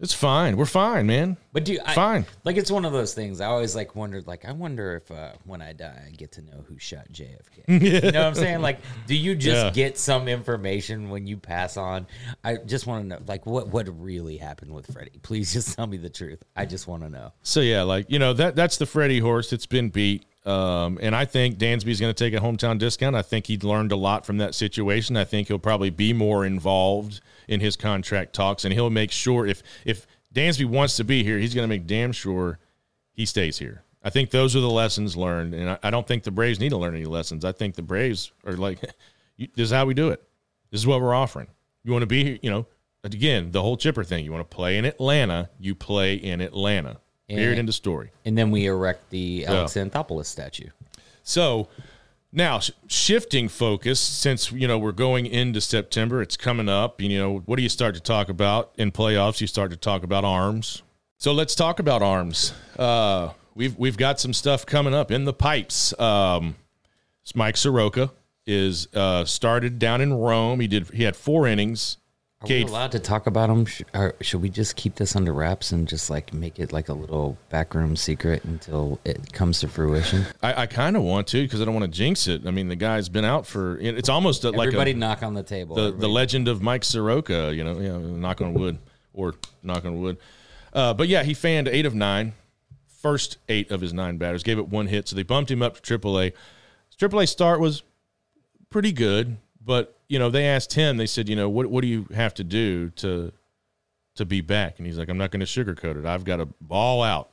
[0.00, 0.56] It's fine.
[0.56, 1.36] We're fine, man.
[1.52, 2.26] but do I, Fine.
[2.42, 3.40] Like it's one of those things.
[3.40, 4.26] I always like wondered.
[4.26, 7.68] Like I wonder if uh, when I die, I get to know who shot JFK.
[8.04, 8.62] You know what I'm saying?
[8.62, 9.70] Like, do you just Yeah.
[9.70, 12.08] get some information when you pass on?
[12.42, 15.20] I just want to know, like, what what really happened with Freddie?
[15.22, 16.42] Please just tell me the truth.
[16.56, 17.32] I just want to know.
[17.44, 20.24] So yeah, like you know that that's the Freddie horse that's been beat.
[20.44, 23.14] Um, and I think Dansby's going to take a hometown discount.
[23.14, 25.16] I think he learned a lot from that situation.
[25.16, 29.46] I think he'll probably be more involved in his contract talks, and he'll make sure
[29.46, 32.58] if if Dansby wants to be here, he's going to make damn sure
[33.12, 33.84] he stays here.
[34.02, 36.70] I think those are the lessons learned, and I, I don't think the Braves need
[36.70, 37.44] to learn any lessons.
[37.44, 38.80] I think the Braves are like,
[39.38, 40.22] this is how we do it.
[40.70, 41.48] This is what we're offering.
[41.84, 42.66] You want to be here, you know.
[43.04, 44.24] Again, the whole chipper thing.
[44.24, 47.00] You want to play in Atlanta, you play in Atlanta.
[47.28, 47.58] Period.
[47.58, 48.10] End of story.
[48.24, 50.68] And then we erect the Alex Anthopoulos statue.
[51.22, 51.68] So
[52.32, 57.00] now sh- shifting focus, since you know we're going into September, it's coming up.
[57.00, 59.40] You know, what do you start to talk about in playoffs?
[59.40, 60.82] You start to talk about arms.
[61.18, 62.52] So let's talk about arms.
[62.78, 65.98] Uh, we've we've got some stuff coming up in the pipes.
[66.00, 66.56] Um,
[67.34, 68.10] Mike Soroka
[68.46, 70.60] is uh, started down in Rome.
[70.60, 70.88] He did.
[70.90, 71.98] He had four innings.
[72.42, 73.66] Are we allowed to talk about them?
[73.94, 76.92] Or should we just keep this under wraps and just like make it like a
[76.92, 80.26] little backroom secret until it comes to fruition?
[80.42, 82.46] I, I kind of want to because I don't want to jinx it.
[82.46, 83.78] I mean, the guy's been out for.
[83.78, 85.76] It's almost like Everybody a, knock on the table.
[85.76, 87.54] the the legend of Mike Soroka.
[87.54, 88.78] You know, yeah, knock on wood
[89.12, 90.18] or knock on wood.
[90.72, 92.32] Uh, but yeah, he fanned eight of nine,
[93.00, 94.42] first eight of his nine batters.
[94.42, 96.32] Gave it one hit, so they bumped him up to AAA.
[96.88, 97.82] His AAA start was
[98.70, 100.98] pretty good, but you know they asked him.
[100.98, 103.32] They said, you know, what what do you have to do to
[104.16, 104.74] to be back?
[104.76, 106.04] And he's like, I'm not going to sugarcoat it.
[106.04, 107.30] I've got to ball out.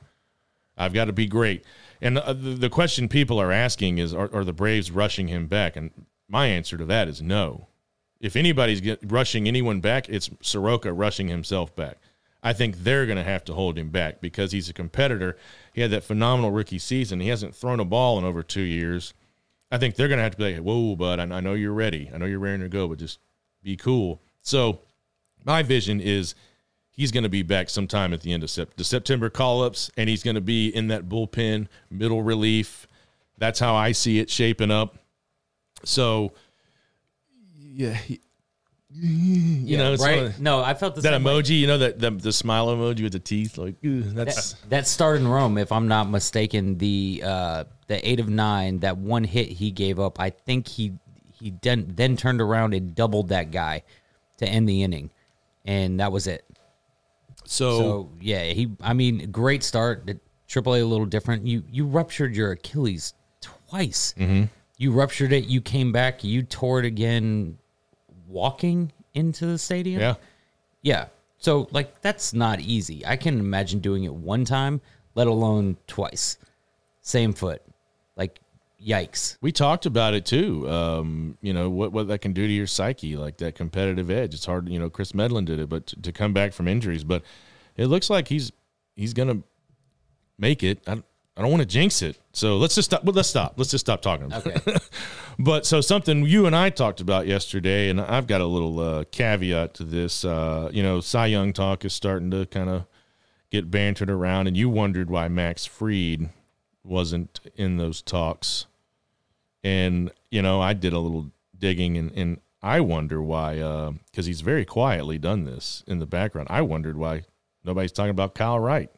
[0.77, 1.65] I've got to be great.
[2.01, 5.47] And uh, the, the question people are asking is, are, are the Braves rushing him
[5.47, 5.75] back?
[5.75, 5.91] And
[6.29, 7.67] my answer to that is no.
[8.21, 11.97] If anybody's get, rushing anyone back, it's Soroka rushing himself back.
[12.41, 15.35] I think they're going to have to hold him back because he's a competitor.
[15.73, 17.19] He had that phenomenal rookie season.
[17.19, 19.13] He hasn't thrown a ball in over two years.
[19.71, 21.73] I think they're going to have to be like, whoa, bud, I, I know you're
[21.73, 22.09] ready.
[22.13, 23.19] I know you're ready to go, but just
[23.63, 24.21] be cool.
[24.41, 24.79] So
[25.45, 26.33] my vision is
[26.91, 29.91] he's going to be back sometime at the end of sep- the September call ups,
[29.95, 32.87] and he's going to be in that bullpen, middle relief.
[33.37, 34.97] That's how I see it shaping up.
[35.83, 36.33] So,
[37.57, 38.21] yeah, he-
[38.91, 40.23] you know, right?
[40.23, 41.33] of- no, I felt the that same way.
[41.33, 44.87] emoji, you know, that the, the smile emoji with the teeth, like that's That, that
[44.87, 49.23] start in Rome, if I'm not mistaken, the uh, the eight of nine, that one
[49.23, 50.93] hit he gave up, I think he
[51.39, 53.83] he then then turned around and doubled that guy
[54.37, 55.11] to end the inning,
[55.65, 56.43] and that was it.
[57.45, 58.71] So, So yeah, he.
[58.81, 60.07] I mean, great start.
[60.07, 61.45] The AAA a a little different.
[61.45, 64.15] You you ruptured your Achilles twice.
[64.17, 64.45] Mm-hmm.
[64.79, 65.45] You ruptured it.
[65.45, 66.23] You came back.
[66.23, 67.58] You tore it again,
[68.29, 69.99] walking into the stadium.
[69.99, 70.15] yeah,
[70.81, 71.05] Yeah.
[71.39, 73.05] So like that's not easy.
[73.05, 74.81] I can imagine doing it one time,
[75.15, 76.37] let alone twice.
[77.01, 77.61] Same foot.
[78.15, 78.39] Like
[78.85, 79.37] yikes.
[79.41, 80.69] we talked about it too.
[80.69, 84.33] Um, you know what what that can do to your psyche, like that competitive edge.
[84.33, 84.69] It's hard.
[84.69, 87.23] You know, Kris Medlen did it, but to, to come back from injuries, but
[87.77, 88.51] it looks like he's
[88.95, 89.41] he's gonna
[90.37, 90.81] make it.
[90.87, 91.01] I,
[91.37, 93.05] I don't want to jinx it, so let's just stop.
[93.05, 93.53] Well, let's stop.
[93.55, 94.33] Let's just stop talking.
[94.33, 94.55] Okay.
[95.41, 99.05] But so something you and I talked about yesterday, and I've got a little uh,
[99.09, 100.25] caveat to this.
[100.25, 102.85] Uh, you know, Cy Young talk is starting to kind of
[103.49, 106.29] get bantered around, and you wondered why Max Fried
[106.83, 108.65] wasn't in those talks.
[109.63, 114.41] And you know, I did a little digging, and, and I wonder why, because he's
[114.41, 116.49] very quietly done this in the background.
[116.51, 117.23] I wondered why
[117.63, 118.91] nobody's talking about Kyle Wright.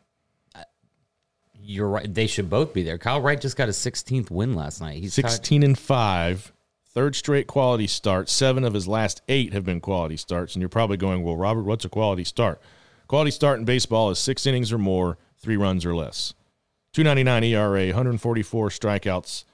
[1.64, 2.14] You're right.
[2.14, 2.98] They should both be there.
[2.98, 5.00] Kyle Wright just got a 16th win last night.
[5.02, 6.54] He's tied- 16 and 5
[6.94, 10.68] third straight quality start seven of his last eight have been quality starts and you're
[10.68, 12.60] probably going well robert what's a quality start
[13.08, 16.34] quality start in baseball is six innings or more three runs or less
[16.92, 19.46] 299 era 144 strikeouts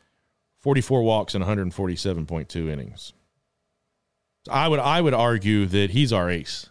[0.58, 3.14] 44 walks and 147.2 innings
[4.48, 6.70] So i would i would argue that he's our ace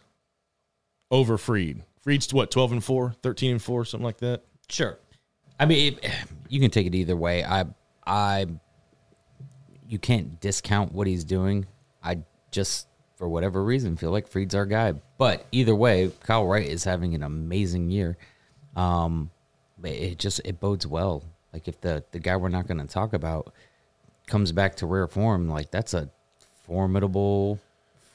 [1.12, 4.99] over Fried Fried's what 12 and 4 13 and 4 something like that Sure.
[5.59, 6.11] I mean, it,
[6.49, 7.45] you can take it either way.
[7.45, 7.64] I,
[8.07, 8.47] I,
[9.88, 11.66] you can't discount what he's doing.
[12.03, 12.19] I
[12.51, 14.95] just, for whatever reason, feel like Fried's our guy.
[15.19, 18.16] But either way, Kyle Wright is having an amazing year.
[18.75, 19.31] Um,
[19.83, 21.25] it just it bodes well.
[21.53, 23.53] Like if the the guy we're not going to talk about
[24.27, 26.11] comes back to rare form, like that's a
[26.64, 27.59] formidable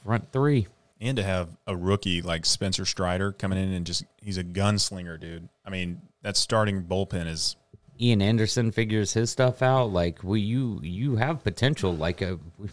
[0.04, 0.68] front three.
[1.00, 5.18] And to have a rookie like Spencer Strider coming in and just he's a gunslinger,
[5.18, 5.48] dude.
[5.66, 7.56] I mean, that starting bullpen is
[8.00, 11.94] Ian Anderson figures his stuff out, like we you you have potential.
[11.94, 12.68] Like uh, a,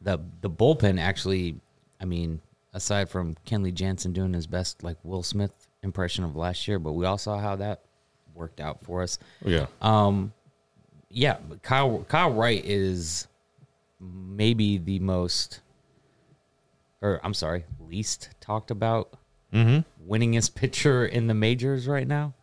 [0.00, 1.60] the the bullpen actually,
[2.00, 2.40] I mean,
[2.72, 6.92] aside from Kenley Jansen doing his best like Will Smith impression of last year, but
[6.92, 7.82] we all saw how that
[8.34, 9.18] worked out for us.
[9.44, 10.32] Oh, yeah um,
[11.10, 13.28] Yeah, Kyle Kyle Wright is
[14.00, 15.60] maybe the most,
[17.00, 19.16] or I'm sorry, least talked about
[19.52, 19.80] mm-hmm.
[20.10, 22.34] winningest pitcher in the majors right now.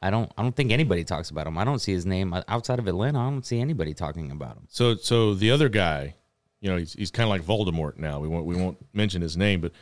[0.00, 1.58] I don't I don't think anybody talks about him.
[1.58, 3.18] I don't see his name outside of Atlanta.
[3.18, 4.66] I don't see anybody talking about him.
[4.68, 6.14] So so the other guy,
[6.60, 8.20] you know, he's, he's kind of like Voldemort now.
[8.20, 9.72] We won't we won't mention his name, but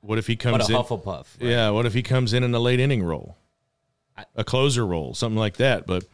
[0.00, 0.78] what if he comes a in?
[0.78, 1.04] Hufflepuff.
[1.06, 1.26] right?
[1.50, 3.36] Yeah, what if he comes in in a late inning role,
[4.34, 5.86] a closer role, something like that?
[5.86, 6.04] But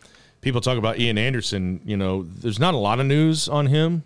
[0.42, 1.80] people talk about Ian Anderson.
[1.84, 4.04] You know, there's not a lot of news on him,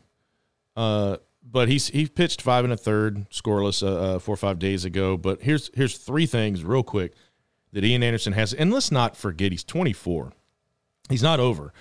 [0.77, 4.61] uh, but he's he pitched five and a third scoreless uh, uh, four or five
[4.61, 5.17] days ago.
[5.17, 7.15] But here's here's three things real quick
[7.73, 10.33] that Ian Anderson has, and let's not forget he's 24.
[11.09, 11.73] He's not over.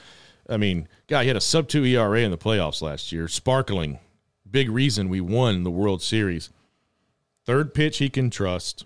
[0.50, 4.00] I mean, guy, he had a sub two ERA in the playoffs last year, sparkling.
[4.50, 6.50] Big reason we won the World Series.
[7.46, 8.86] Third pitch he can trust.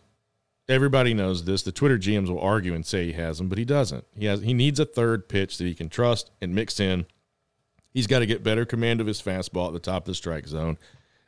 [0.67, 1.63] Everybody knows this.
[1.63, 4.05] The Twitter GMs will argue and say he has them, but he doesn't.
[4.15, 7.05] He has he needs a third pitch that he can trust and mix in.
[7.93, 10.47] He's got to get better command of his fastball at the top of the strike
[10.47, 10.77] zone.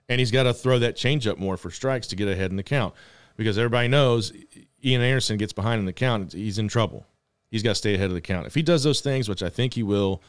[0.07, 2.63] And he's got to throw that changeup more for strikes to get ahead in the
[2.63, 2.93] count.
[3.35, 4.31] Because everybody knows
[4.83, 7.05] Ian Anderson gets behind in the count, he's in trouble.
[7.49, 8.47] He's got to stay ahead of the count.
[8.47, 10.21] If he does those things, which I think he will,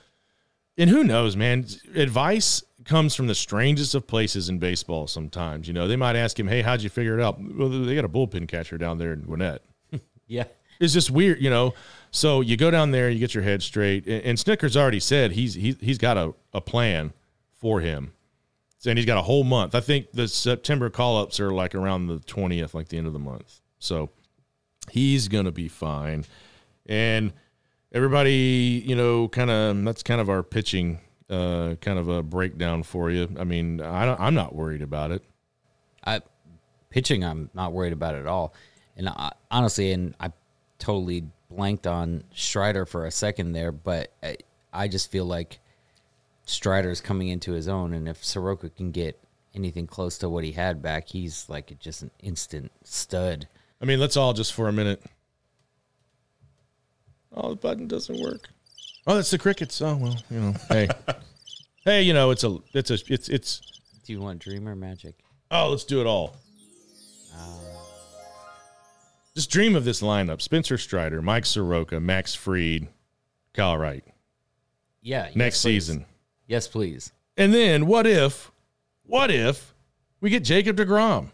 [0.77, 5.67] and who knows, man, advice comes from the strangest of places in baseball sometimes.
[5.67, 7.39] You know, they might ask him, hey, how'd you figure it out?
[7.41, 9.63] Well, they got a bullpen catcher down there in Gwinnett.
[10.27, 10.45] Yeah.
[10.81, 11.75] It's just weird, you know.
[12.11, 15.33] So you go down there, you get your head straight, and, and Snitker's already said
[15.33, 17.13] he's he, he's got a, a plan
[17.53, 18.13] for him,
[18.87, 19.75] and he's got a whole month.
[19.75, 23.13] I think the September call ups are like around the twentieth, like the end of
[23.13, 23.61] the month.
[23.79, 24.11] So
[24.91, 26.25] he's gonna be fine,
[26.87, 27.33] and
[27.93, 30.99] everybody, you know, kind of that's kind of our pitching,
[31.31, 33.29] uh, kind of a breakdown for you.
[33.39, 35.23] I mean, I I'm not worried about it.
[36.05, 36.21] I
[36.91, 38.55] pitching, I'm not worried about at all.
[38.97, 40.33] And I, honestly, and I
[40.79, 44.37] totally blanked on Strider for a second there, but I,
[44.73, 45.61] I just feel like
[46.45, 49.19] Strider's coming into his own, and if Soroka can get
[49.55, 53.49] anything close to what he had back, he's like just an instant stud.
[53.85, 55.03] I mean, let's all just for a minute.
[57.37, 58.49] Oh, the button doesn't work.
[59.07, 59.83] Oh, that's the crickets.
[59.83, 60.55] Oh well, you know.
[60.71, 60.89] Hey,
[61.85, 63.61] hey, you know, it's a, it's a, it's, it's.
[64.07, 65.17] Do you want Dreamer Magic?
[65.51, 66.35] Oh, let's do it all.
[67.35, 67.59] Ah.
[69.35, 72.89] Just dream of this lineup: Spencer Strider, Mike Soroka, Max Fried,
[73.53, 74.03] Kyle Wright
[75.03, 75.29] Yeah.
[75.35, 75.85] next please.
[75.85, 76.07] season.
[76.47, 77.13] Yes, please.
[77.37, 78.51] And then what if
[79.03, 79.75] What if
[80.23, 81.33] we get Jacob DeGrom?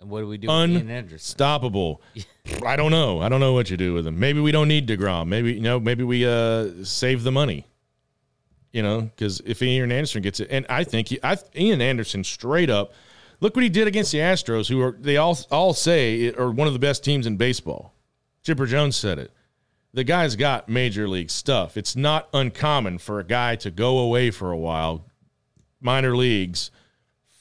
[0.00, 1.14] And what do we do with Ian Anderson?
[1.14, 2.02] Unstoppable.
[2.66, 3.20] I don't know.
[3.20, 4.18] I don't know what you do with him.
[4.18, 5.28] Maybe we don't need DeGrom.
[5.28, 7.66] Maybe, you know, maybe we uh, save the money.
[8.72, 12.24] You know, because if Ian Anderson gets it, and I think he, I, Ian Anderson
[12.24, 12.92] straight up,
[13.40, 16.66] look what he did against the Astros, who are they all all say are one
[16.66, 17.94] of the best teams in baseball.
[18.42, 19.30] Chipper Jones said it.
[19.92, 21.76] The guy's got major league stuff.
[21.76, 25.06] It's not uncommon for a guy to go away for a while,
[25.80, 26.72] minor leagues,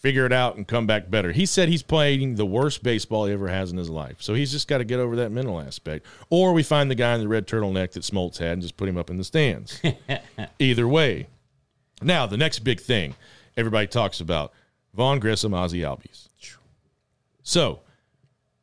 [0.03, 1.31] figure it out, and come back better.
[1.31, 4.17] He said he's playing the worst baseball he ever has in his life.
[4.19, 6.05] So he's just got to get over that mental aspect.
[6.29, 8.89] Or we find the guy in the red turtleneck that Smoltz had and just put
[8.89, 9.81] him up in the stands.
[10.59, 11.27] Either way.
[12.01, 13.15] Now, the next big thing
[13.55, 14.51] everybody talks about
[14.93, 16.27] Vaughn Grissom, Ozzie Albies.
[17.41, 17.79] So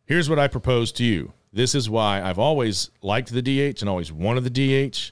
[0.05, 1.33] here's what I propose to you.
[1.55, 5.11] This is why I've always liked the DH and always wanted the DH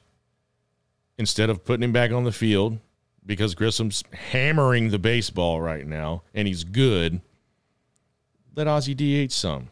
[1.16, 2.78] instead of putting him back on the field
[3.28, 7.20] because Grissom's hammering the baseball right now and he's good.
[8.56, 9.68] Let Ozzie DH some.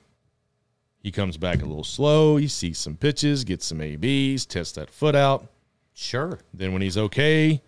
[1.02, 2.36] He comes back a little slow.
[2.36, 5.48] He sees some pitches, gets some ABs, tests that foot out.
[5.94, 6.38] Sure.
[6.52, 7.62] Then when he's okay,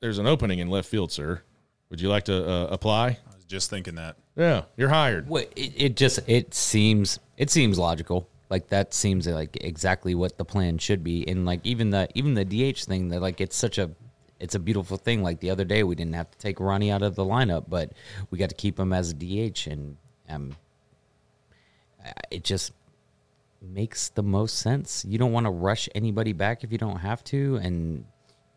[0.00, 1.42] there's an opening in left field, sir.
[1.90, 3.06] Would you like to uh, apply?
[3.08, 4.16] I was just thinking that.
[4.36, 5.28] Yeah, you're hired.
[5.28, 8.28] Well, it, it just it seems it seems logical.
[8.48, 11.26] Like that seems like exactly what the plan should be.
[11.26, 13.90] And like even the even the DH thing that like it's such a
[14.38, 15.22] it's a beautiful thing.
[15.22, 17.92] Like the other day we didn't have to take Ronnie out of the lineup, but
[18.30, 19.96] we got to keep him as a DH and
[20.28, 20.56] um
[22.30, 22.72] it just
[23.60, 25.04] makes the most sense.
[25.04, 28.04] You don't want to rush anybody back if you don't have to and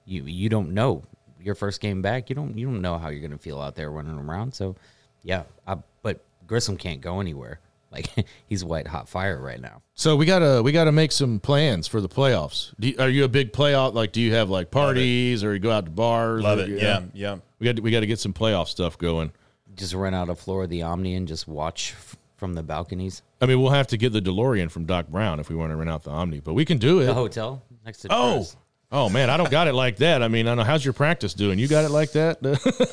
[0.06, 1.04] you you don't know
[1.42, 2.30] your first game back.
[2.30, 4.54] You don't you don't know how you're going to feel out there running around.
[4.54, 4.76] So
[5.24, 7.60] yeah, I, but Grissom can't go anywhere.
[7.92, 8.08] Like
[8.48, 9.82] he's white hot fire right now.
[9.96, 12.74] So we gotta we gotta make some plans for the playoffs.
[12.80, 13.94] Do you, are you a big playoff?
[13.94, 16.44] Like, do you have like parties or you go out to bars?
[16.44, 16.70] Love or- it.
[16.82, 17.38] Yeah, yeah.
[17.60, 19.32] We got to, we got to get some playoff stuff going.
[19.76, 23.22] Just run out a floor of the Omni and just watch f- from the balconies.
[23.42, 25.76] I mean, we'll have to get the DeLorean from Doc Brown if we want to
[25.76, 27.06] rent out the Omni, but we can do it.
[27.08, 28.56] The hotel next to Oh, Chris.
[28.94, 30.24] oh man, I don't got it like that.
[30.24, 31.60] I mean, I don't know how's your practice doing.
[31.60, 32.38] You got it like that?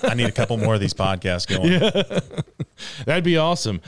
[0.08, 1.78] I need a couple more of these podcasts going.
[3.06, 3.80] That'd be awesome.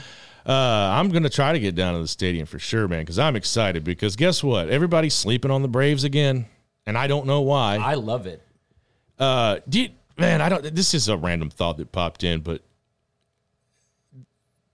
[0.45, 3.35] Uh, I'm gonna try to get down to the stadium for sure, man, because I'm
[3.35, 3.83] excited.
[3.83, 4.69] Because guess what?
[4.69, 6.45] Everybody's sleeping on the Braves again,
[6.85, 7.75] and I don't know why.
[7.75, 8.41] I love it.
[9.17, 10.63] Uh, do you, man, I don't.
[10.75, 12.61] This is a random thought that popped in, but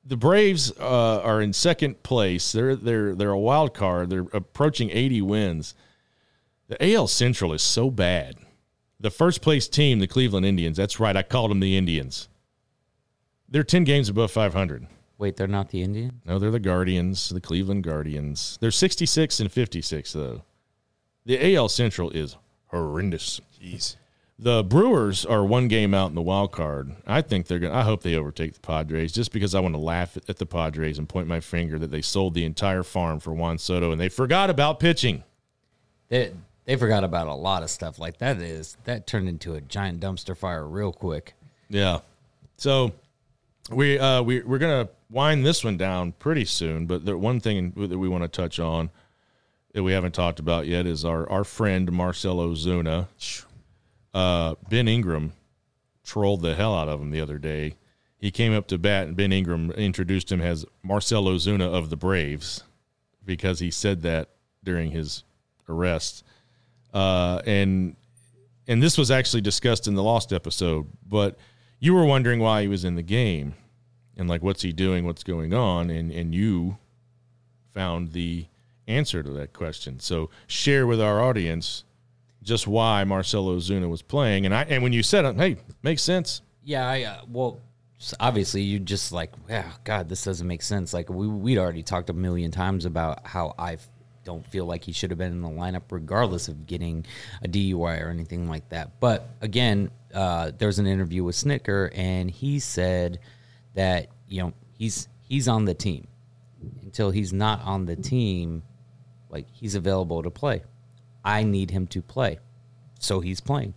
[0.05, 2.51] the Braves uh, are in second place.
[2.51, 4.09] They're they're they're a wild card.
[4.09, 5.73] They're approaching 80 wins.
[6.67, 8.35] The AL Central is so bad.
[8.99, 10.77] The first place team, the Cleveland Indians.
[10.77, 11.15] That's right.
[11.17, 12.29] I called them the Indians.
[13.49, 14.87] They're 10 games above 500.
[15.17, 16.21] Wait, they're not the Indian?
[16.25, 18.57] No, they're the Guardians, the Cleveland Guardians.
[18.59, 20.41] They're 66 and 56 though.
[21.25, 23.39] The AL Central is horrendous.
[23.61, 23.95] Jeez.
[24.37, 26.93] The Brewers are one game out in the wild card.
[27.07, 29.75] I think they're going to I hope they overtake the Padres just because I want
[29.75, 32.83] to laugh at, at the Padres and point my finger that they sold the entire
[32.83, 35.23] farm for Juan Soto and they forgot about pitching.
[36.09, 36.33] They
[36.65, 37.97] they forgot about a lot of stuff.
[37.97, 41.33] Like that is that turned into a giant dumpster fire real quick.
[41.69, 41.99] Yeah.
[42.57, 42.91] So
[43.71, 47.71] we uh we we're to wind this one down pretty soon, but the one thing
[47.75, 48.89] that we want to touch on
[49.73, 53.07] that we haven't talked about yet is our our friend Marcell Ozuna.
[54.13, 55.33] Uh Ben Ingram
[56.03, 57.75] trolled the hell out of him the other day.
[58.17, 61.97] He came up to bat and Ben Ingram introduced him as Marcell Ozuna of the
[61.97, 62.63] Braves
[63.25, 64.29] because he said that
[64.63, 65.23] during his
[65.67, 66.23] arrest.
[66.93, 67.95] Uh and
[68.67, 71.37] and this was actually discussed in the lost episode, but
[71.85, 73.53] you were wondering why he was in the game
[74.17, 76.77] and like what's he doing, what's going on, and and you
[77.73, 78.47] found the
[78.87, 79.99] answer to that question.
[79.99, 81.83] So share with our audience
[82.41, 86.01] just why Marcell Ozuna was playing, and I and when you said it, hey, makes
[86.01, 86.41] sense.
[86.63, 87.59] Yeah, I uh, well,
[88.19, 90.93] obviously you just like, yeah, God, this doesn't make sense.
[90.93, 93.77] Like we we'd already talked a million times about how I
[94.23, 97.05] don't feel like he should have been in the lineup, regardless of getting
[97.43, 98.99] a DUI or anything like that.
[98.99, 103.19] But again, uh, there was an interview with Snitker, and he said
[103.73, 106.07] that you know he's he's on the team
[106.81, 108.63] until he's not on the team,
[109.29, 110.63] like he's available to play.
[111.23, 112.39] I need him to play.
[112.99, 113.73] So he's playing.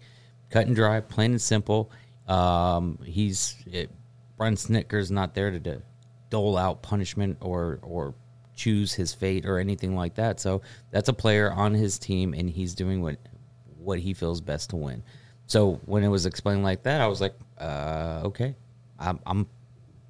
[0.51, 1.91] Cut and dry, plain and simple.
[2.29, 3.91] Um, he's it,
[4.37, 5.83] Brian Snitker's not there to, to
[6.31, 8.15] dole out punishment or or
[8.55, 10.41] choose his fate or anything like that.
[10.41, 13.17] So that's a player on his team, and he's doing what
[13.79, 15.03] what he feels best to win.
[15.49, 18.55] So when it was explained like that, I was like, uh, okay,
[19.01, 19.47] I'm, I'm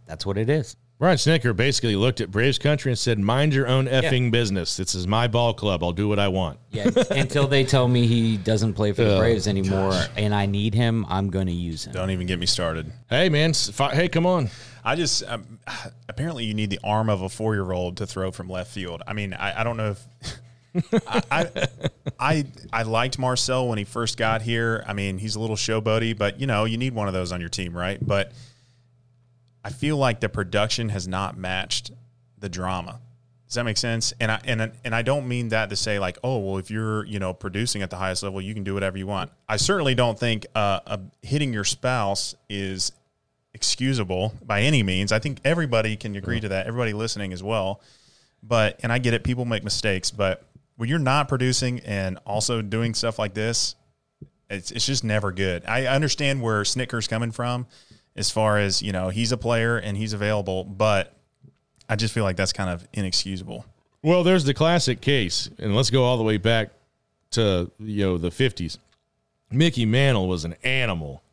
[0.07, 0.77] that's what it is.
[0.99, 4.77] Brian Snitker basically looked at Braves country and said, "Mind your own effing business.
[4.77, 5.85] This is my ball club.
[5.85, 9.15] I'll do what I want." Yeah, until they tell me he doesn't play for the
[9.15, 11.93] Oh, Braves anymore and I need him, I'm going to use him.
[11.93, 12.91] Don't even get me started.
[13.09, 13.55] Hey, man.
[13.55, 14.51] fi- Hey, come on.
[14.85, 15.61] I just um,
[16.09, 19.03] apparently you need the arm of a four year old to throw from left field.
[19.07, 20.05] I mean, I, I don't know if
[21.07, 21.69] I,
[22.19, 24.85] I I liked Marcell when he first got here.
[24.87, 27.41] I mean, he's a little showboaty, but you know, you need one of those on
[27.41, 27.99] your team, right?
[28.01, 28.33] But
[29.65, 31.91] I feel like the production has not matched
[32.39, 33.01] the drama.
[33.47, 34.13] Does that make sense?
[34.21, 37.05] And I and and I don't mean that to say like, oh, well, if you're
[37.07, 39.31] you know producing at the highest level, you can do whatever you want.
[39.49, 42.93] I certainly don't think uh, uh, hitting your spouse is
[43.55, 45.13] excusable by any means.
[45.13, 46.67] I think everybody can agree to that.
[46.67, 47.81] Everybody listening as well.
[48.43, 50.45] But and I get it, people make mistakes, but
[50.79, 53.75] when you're not producing and also doing stuff like this,
[54.49, 55.65] it's it's just never good.
[55.67, 57.67] I understand where Snitker's coming from
[58.15, 61.17] as far as, you know, he's a player and he's available, but
[61.89, 63.67] I just feel like that's kind of inexcusable.
[64.03, 66.71] Well, there's the classic case, and let's go all the way back
[67.33, 68.79] to you know the '50s.
[69.51, 71.25] Mickey Mantle was an animal,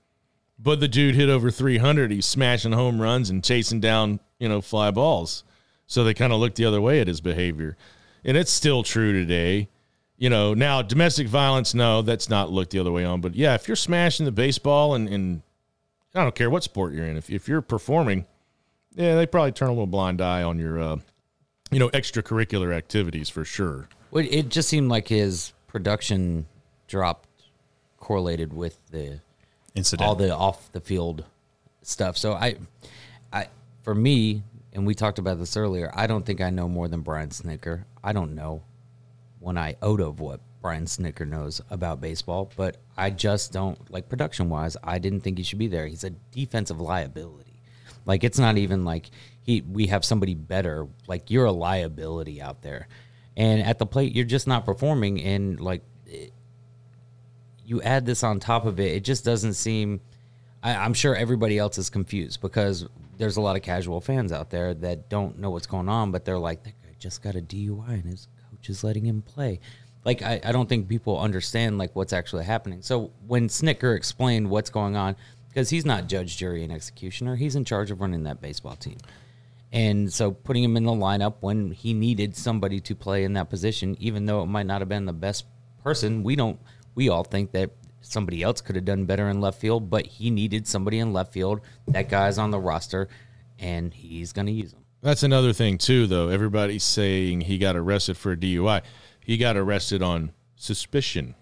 [0.57, 2.09] but the dude hit over 300.
[2.09, 5.43] He's smashing home runs and chasing down you know fly balls.
[5.85, 7.77] So they kind of looked the other way at his behavior,
[8.25, 9.69] and it's still true today.
[10.17, 13.21] You know, now domestic violence, no, that's not looked the other way on.
[13.21, 15.41] But yeah, if you're smashing the baseball and, and
[16.13, 18.25] I don't care what sport you're in, if, if you're performing,
[18.95, 20.97] yeah, they probably turn a little blind eye on your, uh,
[21.69, 23.89] you know, extracurricular activities for sure.
[24.11, 26.45] Well, it just seemed like his production
[26.87, 27.27] dropped
[27.97, 29.19] correlated with the
[29.73, 30.07] Incident.
[30.07, 31.25] all the off the field
[31.81, 32.17] stuff.
[32.17, 32.55] So I,
[33.33, 33.49] I
[33.83, 35.91] for me, and we talked about this earlier.
[35.93, 37.83] I don't think I know more than Brian Snitker.
[38.05, 38.61] I don't know
[39.39, 44.49] one iota of what Brian Snitker knows about baseball, but I just don't like production
[44.49, 44.77] wise.
[44.83, 45.87] I didn't think he should be there.
[45.87, 47.61] He's a defensive liability.
[48.05, 49.09] Like it's not even like
[49.41, 50.87] he we have somebody better.
[51.07, 52.87] Like you're a liability out there,
[53.35, 55.21] and at the plate you're just not performing.
[55.21, 55.81] And like
[57.65, 60.01] you add this on top of it, it just doesn't seem.
[60.61, 62.87] I, I'm sure everybody else is confused because
[63.17, 66.25] there's a lot of casual fans out there that don't know what's going on, but
[66.25, 66.75] they're like,
[67.05, 69.59] just got a DUI and his coach is letting him play.
[70.03, 72.81] Like I, I don't think people understand like what's actually happening.
[72.81, 75.15] So when Snitker explained what's going on,
[75.47, 78.97] because he's not judge, jury, and executioner, he's in charge of running that baseball team.
[79.71, 83.51] And so putting him in the lineup when he needed somebody to play in that
[83.51, 85.45] position, even though it might not have been the best
[85.83, 86.59] person, we don't
[86.95, 87.69] we all think that
[88.01, 91.33] somebody else could have done better in left field, but he needed somebody in left
[91.33, 91.61] field.
[91.87, 93.09] That guy's on the roster
[93.59, 94.84] and he's gonna use him.
[95.05, 96.29] That's another thing too, though.
[96.29, 98.81] Everybody's saying he got arrested for a DUI.
[99.19, 101.35] He got arrested on suspicion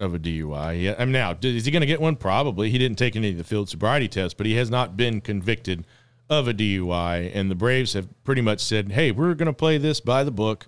[0.00, 0.98] of a DUI.
[0.98, 2.16] I mean, now is he going to get one?
[2.16, 2.70] Probably.
[2.70, 5.86] He didn't take any of the field sobriety tests, but he has not been convicted
[6.30, 7.30] of a DUI.
[7.34, 10.30] And the Braves have pretty much said, "Hey, we're going to play this by the
[10.30, 10.66] book,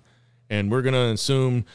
[0.51, 1.65] and we're going to assume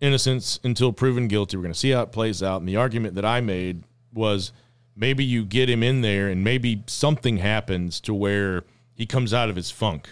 [0.00, 1.56] innocence until proven guilty.
[1.56, 3.82] We're going to see how it plays out." And the argument that I made
[4.14, 4.52] was
[4.94, 8.62] maybe you get him in there, and maybe something happens to where
[9.02, 10.10] he comes out of his funk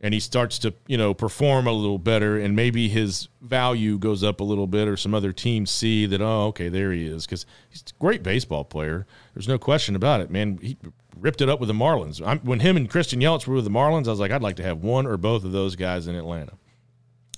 [0.00, 4.22] and he starts to you know perform a little better and maybe his value goes
[4.22, 7.26] up a little bit or some other teams see that oh okay there he is.
[7.26, 9.08] Because he's a great baseball player.
[9.34, 10.56] There's no question about it man.
[10.62, 10.76] He
[11.18, 12.24] ripped it up with the marlins.
[12.24, 14.56] I'm, when him and christian yelich were with the marlins i was like i'd like
[14.56, 16.52] to have one or both of those guys in atlanta.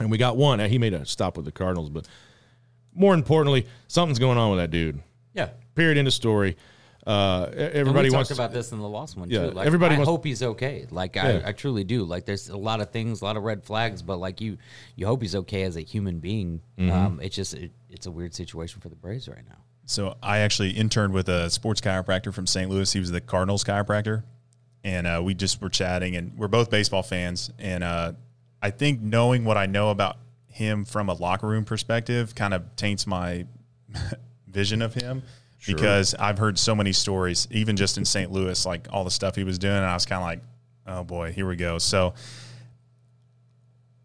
[0.01, 0.61] And we got one.
[0.61, 2.07] He made a stop with the cardinals but
[2.95, 5.01] more importantly something's going on with that dude.
[5.33, 5.49] Yeah.
[5.75, 5.97] period.
[5.97, 6.59] End of story
[7.07, 9.51] uh, everybody we wants talked about this in the lost one Yeah, too.
[9.51, 10.87] Like, everybody I wants- hope he's okay.
[10.91, 11.43] Like Yeah.
[11.45, 12.05] I, I truly do.
[12.05, 14.57] Like there's a lot of things, a lot of red flags, but like you,
[14.97, 16.61] you hope he's okay as a human being.
[16.79, 16.91] Mm-hmm.
[16.91, 19.59] Um, it's just it, it's a weird situation for the Braves right now.
[19.87, 22.71] So I actually interned with a sports chiropractor from St.
[22.71, 22.91] Louis.
[22.91, 24.23] He was the Cardinals chiropractor,
[24.83, 26.17] and uh, we just were chatting.
[26.17, 27.51] And we're both baseball fans.
[27.59, 28.13] And uh,
[28.63, 32.77] I think knowing what I know about him from a locker room perspective kind of
[32.77, 33.45] taints my
[34.49, 35.23] vision of him
[35.67, 38.31] because I've heard so many stories, even just in St.
[38.31, 39.77] Louis, like all the stuff he was doing.
[39.77, 40.41] And I was kind of like,
[40.87, 41.79] oh boy, here we go.
[41.79, 42.15] So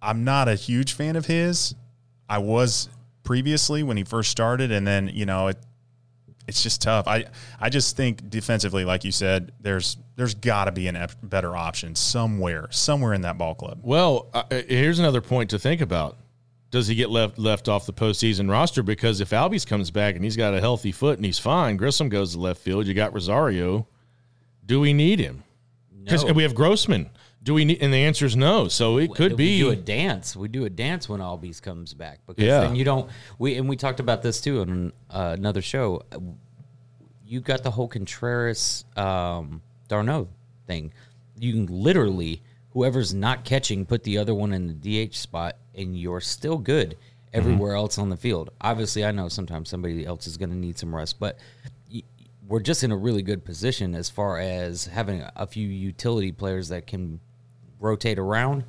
[0.02, 1.76] I'm not a huge fan of his.
[2.28, 2.90] I was
[3.24, 5.58] previously when he first started, and then you know it.
[6.48, 7.08] It's just tough.
[7.08, 7.26] I
[7.60, 11.56] I just think defensively, like you said, there's there's got to be a ep- better
[11.56, 13.80] option somewhere, somewhere in that ball club.
[13.84, 16.18] Well, uh, here's another point to think about.
[16.72, 18.84] Does he get left left off the postseason roster?
[18.84, 22.10] Because if Albies comes back and he's got a healthy foot and he's fine, Grissom
[22.10, 22.86] goes to left field.
[22.86, 23.88] You got Rosario.
[24.66, 25.44] Do we need him?
[26.04, 26.34] Because No.
[26.34, 27.10] we have Grossman.
[27.42, 27.82] Do we need?
[27.82, 28.68] And the answer is no.
[28.68, 29.60] So it could we be.
[29.60, 30.36] do a dance.
[30.36, 32.60] We do a dance when Albies comes back because Yeah.
[32.62, 33.10] then you don't.
[33.40, 36.04] We and we talked about this too on uh, another show.
[37.26, 40.28] You got the whole Contreras um, d'Arnaud
[40.68, 40.92] thing.
[41.40, 42.42] you can literally
[42.72, 46.98] whoever's not catching put the other one in the DH spot, and you're still good
[47.34, 48.50] everywhere else on the field.
[48.62, 51.38] Obviously, I know sometimes somebody else is going to need some rest, but
[52.48, 56.70] we're just in a really good position as far as having a few utility players
[56.70, 57.20] that can
[57.80, 58.64] rotate around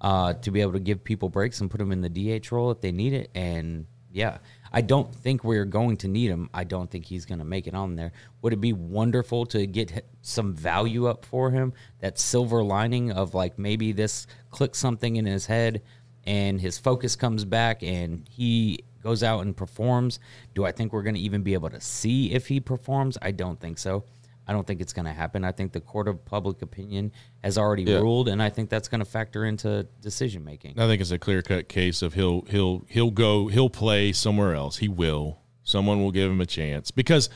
[0.00, 2.08] uh, to be able to give people breaks and put them in the
[2.40, 3.30] DH role if they need it.
[3.34, 4.38] And yeah,
[4.72, 6.48] I don't think we're going to need him.
[6.54, 8.12] I don't think he's going to make it on there.
[8.42, 11.72] Would it be wonderful to get some value up for him?
[11.98, 15.82] That silver lining of like maybe this clicks something in his head
[16.22, 20.20] and his focus comes back and he goes out and performs.
[20.54, 23.18] Do I think we're going to even be able to see if he performs?
[23.20, 24.04] I don't think so.
[24.46, 25.42] I don't think it's going to happen.
[25.44, 27.96] I think the court of public opinion has already Yeah.
[27.96, 30.78] ruled, and I think that's going to factor into decision making.
[30.78, 34.54] I think it's a clear cut case of he'll he'll he'll go he'll play somewhere
[34.54, 34.78] else.
[34.78, 35.38] He will.
[35.62, 37.30] Someone will give him a chance because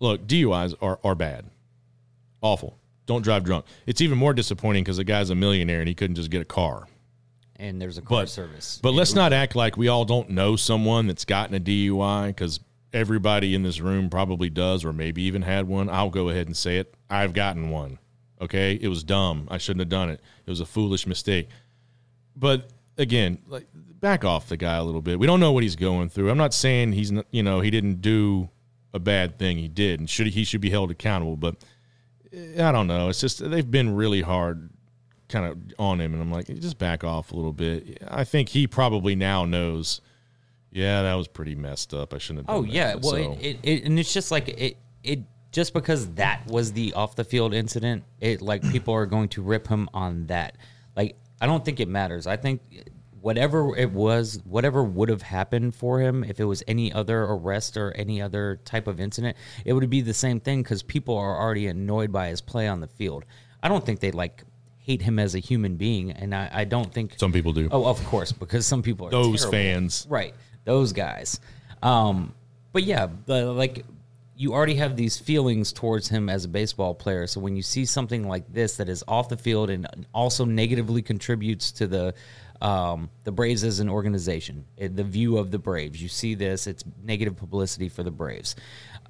[0.00, 1.50] look, DUIs are are bad,
[2.40, 2.78] awful.
[3.06, 3.66] Don't drive drunk.
[3.86, 6.46] It's even more disappointing because the guy's a millionaire and he couldn't just get a
[6.46, 6.86] car.
[7.56, 8.80] And there's a car But service.
[8.82, 12.60] But let's not act like we all don't know someone that's gotten a DUI because
[12.94, 15.90] everybody in this room probably does or maybe even had one.
[15.90, 16.94] I'll go ahead and say it.
[17.10, 17.98] I've gotten one.
[18.40, 18.78] Okay.
[18.80, 19.48] It was dumb.
[19.50, 20.20] I shouldn't have done it.
[20.46, 21.48] It was a foolish mistake.
[22.36, 25.18] But again, like back off the guy a little bit.
[25.18, 26.30] We don't know what he's going through.
[26.30, 28.48] I'm not saying he's not, you know, he didn't do
[28.92, 29.58] a bad thing.
[29.58, 31.56] He did and should he should be held accountable, but
[32.32, 33.08] eh, I don't know.
[33.08, 34.70] It's just they've been really hard
[35.28, 37.98] kind of on him and I'm like, just back off a little bit.
[38.08, 40.00] I think he probably now knows
[40.74, 42.12] yeah, that was pretty messed up.
[42.12, 42.74] I shouldn't have Oh done that.
[42.74, 45.20] yeah, well, So- it, it, it and it's just like it it
[45.52, 49.42] just because that was the off the field incident, it like people are going to
[49.42, 50.56] rip him on that.
[50.96, 52.26] Like I don't think it matters.
[52.26, 52.60] I think
[53.20, 57.76] whatever it was, whatever would have happened for him if it was any other arrest
[57.76, 61.40] or any other type of incident, it would be the same thing because people are
[61.40, 63.24] already annoyed by his play on the field.
[63.62, 64.42] I don't think they like
[64.76, 67.68] hate him as a human being, and I, I don't think Some people do.
[67.72, 69.52] Oh, of course, because some people are Those terrible.
[69.52, 70.06] fans.
[70.10, 70.34] right?
[70.64, 71.40] Those guys.
[71.82, 72.34] Um,
[72.72, 73.84] but yeah, the, like
[74.36, 77.26] you already have these feelings towards him as a baseball player.
[77.26, 81.02] So when you see something like this that is off the field and also negatively
[81.02, 82.14] contributes to the
[82.60, 86.66] um, the Braves as an organization, eh, the view of the Braves, you see this,
[86.66, 88.56] it's negative publicity for the Braves.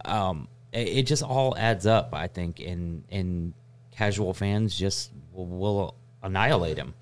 [0.04, 3.54] Um, it, it just all adds up, I think, and and
[3.92, 6.94] casual fans just will, will annihilate him.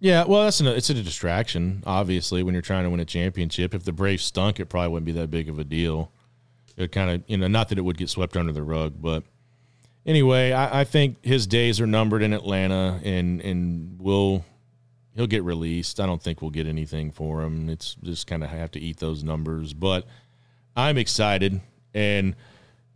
[0.00, 1.82] Yeah, well, that's an, it's a distraction.
[1.86, 5.06] Obviously, when you're trying to win a championship, if the Braves stunk, it probably wouldn't
[5.06, 6.10] be that big of a deal.
[6.76, 9.24] It kind of, you know, not that it would get swept under the rug, but
[10.06, 14.46] anyway, I, I think his days are numbered in Atlanta, and and will
[15.14, 16.00] he'll get released.
[16.00, 17.68] I don't think we'll get anything for him.
[17.68, 20.06] It's just kind of have to eat those numbers, but
[20.74, 21.60] I'm excited
[21.92, 22.34] and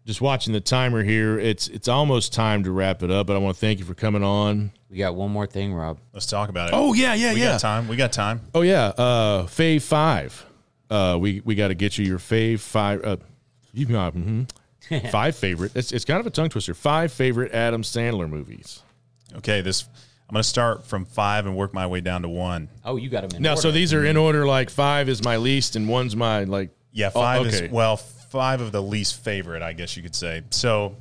[0.04, 1.38] just watching the timer here.
[1.38, 3.94] It's it's almost time to wrap it up, but I want to thank you for
[3.94, 4.72] coming on.
[4.90, 5.98] We got one more thing, Rob.
[6.12, 6.74] Let's talk about it.
[6.74, 7.52] Oh, yeah, yeah, we yeah.
[7.52, 7.88] got time.
[7.88, 8.40] We got time.
[8.54, 10.44] Oh yeah, uh, Fave Five.
[10.90, 13.04] Uh, we we got to get you your Fave Five.
[13.04, 13.16] Uh,
[13.72, 14.48] you got mhm.
[15.10, 15.74] five favorite.
[15.74, 16.74] It's it's kind of a tongue twister.
[16.74, 18.82] Five favorite Adam Sandler movies.
[19.36, 19.88] Okay, this
[20.28, 22.68] I'm going to start from five and work my way down to one.
[22.84, 23.62] Oh, you got him in Now, order.
[23.62, 24.46] so these are in order.
[24.46, 26.70] Like five is my least, and one's my like.
[26.92, 27.64] Yeah, Oh, five okay.
[27.66, 27.96] is well,
[28.34, 30.42] five of the least favorite, I guess you could say.
[30.50, 30.96] So,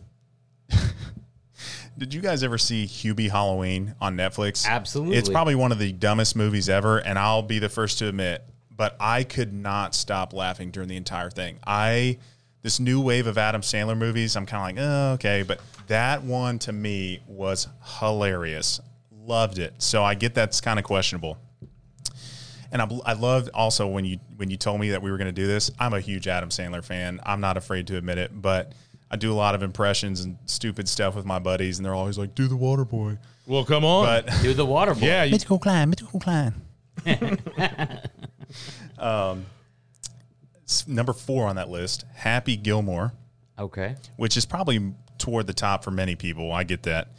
[1.97, 4.67] did you guys ever see Hubie Halloween on Netflix?
[4.67, 5.17] Absolutely.
[5.17, 8.43] It's probably one of the dumbest movies ever, and I'll be the first to admit,
[8.69, 11.57] but I could not stop laughing during the entire thing.
[11.65, 12.19] I
[12.61, 16.21] this new wave of Adam Sandler movies, I'm kind of like, oh, okay, but that
[16.21, 17.67] one to me was
[17.99, 18.79] hilarious.
[19.11, 19.73] Loved it.
[19.79, 21.39] So I get that's kind of questionable.
[22.73, 25.27] And I, I loved also when you when you told me that we were going
[25.27, 25.71] to do this.
[25.79, 27.19] I'm a huge Adam Sandler fan.
[27.25, 28.73] I'm not afraid to admit it, but
[29.11, 32.17] I do a lot of impressions and stupid stuff with my buddies, and they're always
[32.17, 34.05] like, "Do the Water Boy." Well, come on.
[34.05, 35.05] But do the water boy.
[35.05, 36.61] yeah, you, mythical climb, mythical climb.
[38.97, 39.45] um,
[40.87, 43.13] number four on that list, Happy Gilmore,
[43.59, 43.95] Okay.
[44.15, 46.51] which is probably toward the top for many people.
[46.51, 47.09] I get that.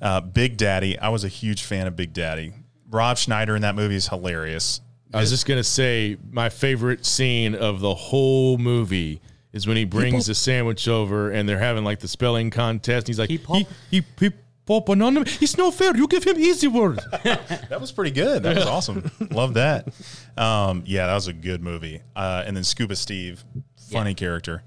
[0.00, 2.52] Uh, Big Daddy, I was a huge fan of Big Daddy.
[2.90, 4.80] Rob Schneider in that movie is hilarious.
[5.12, 9.20] I was just gonna say my favorite scene of the whole movie
[9.52, 13.06] is when he brings the sandwich over and they're having like the spelling contest.
[13.06, 14.30] And He's like, He he pop- he, he,
[14.66, 15.24] pop on him.
[15.40, 15.96] It's no fair.
[15.96, 17.02] You give him easy words.
[17.22, 18.42] That was pretty good.
[18.42, 19.10] That was awesome.
[19.30, 19.88] Love that.
[20.36, 22.02] Um, yeah, that was a good movie.
[22.14, 23.42] Uh, and then Scuba Steve,
[23.90, 24.14] funny Yeah.
[24.14, 24.62] character.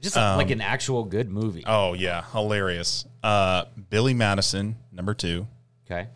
[0.00, 1.62] Just like an actual good movie.
[1.66, 3.06] Oh yeah, hilarious.
[3.22, 5.46] Uh, Billy Madison, number two,
[5.86, 6.08] Okay.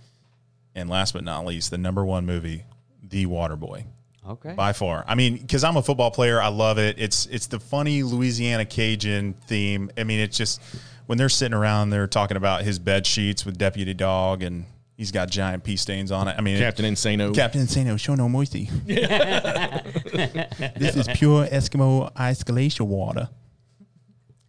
[0.75, 2.65] and last but not least, the number one movie,
[3.09, 3.85] The water boy.
[4.27, 4.53] Okay.
[4.53, 6.97] By far, I mean, because I'm a football player, I love it.
[6.99, 9.91] It's it's the funny Louisiana Cajun theme.
[9.97, 10.61] I mean, it's just
[11.07, 14.67] when they're sitting around, they're talking about his bed sheets with Deputy Dog, and
[14.99, 16.37] he's got giant pee stains on it.
[16.37, 17.35] I mean, Captain Insano.
[17.35, 18.69] Captain Insano, show no mercy.
[18.85, 19.07] this
[20.97, 23.31] is pure Eskimo ice glacier water.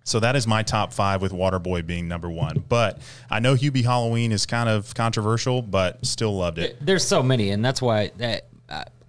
[0.03, 2.63] So that is my top five, with Waterboy being number one.
[2.67, 2.99] But
[3.29, 6.77] I know Hubie Halloween is kind of controversial, but still loved it.
[6.81, 8.48] There's so many, and that's why that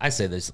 [0.01, 0.53] I say this.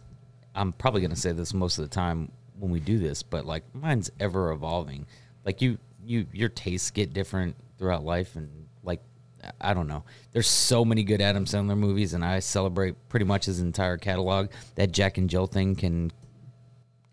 [0.55, 3.44] I'm probably going to say this most of the time when we do this, but
[3.44, 5.07] like mine's ever evolving.
[5.44, 8.49] Like you, you, your tastes get different throughout life, and
[8.82, 9.01] like
[9.61, 10.05] I don't know.
[10.32, 14.49] There's so many good Adam Sandler movies, and I celebrate pretty much his entire catalog.
[14.76, 16.11] That Jack and Jill thing can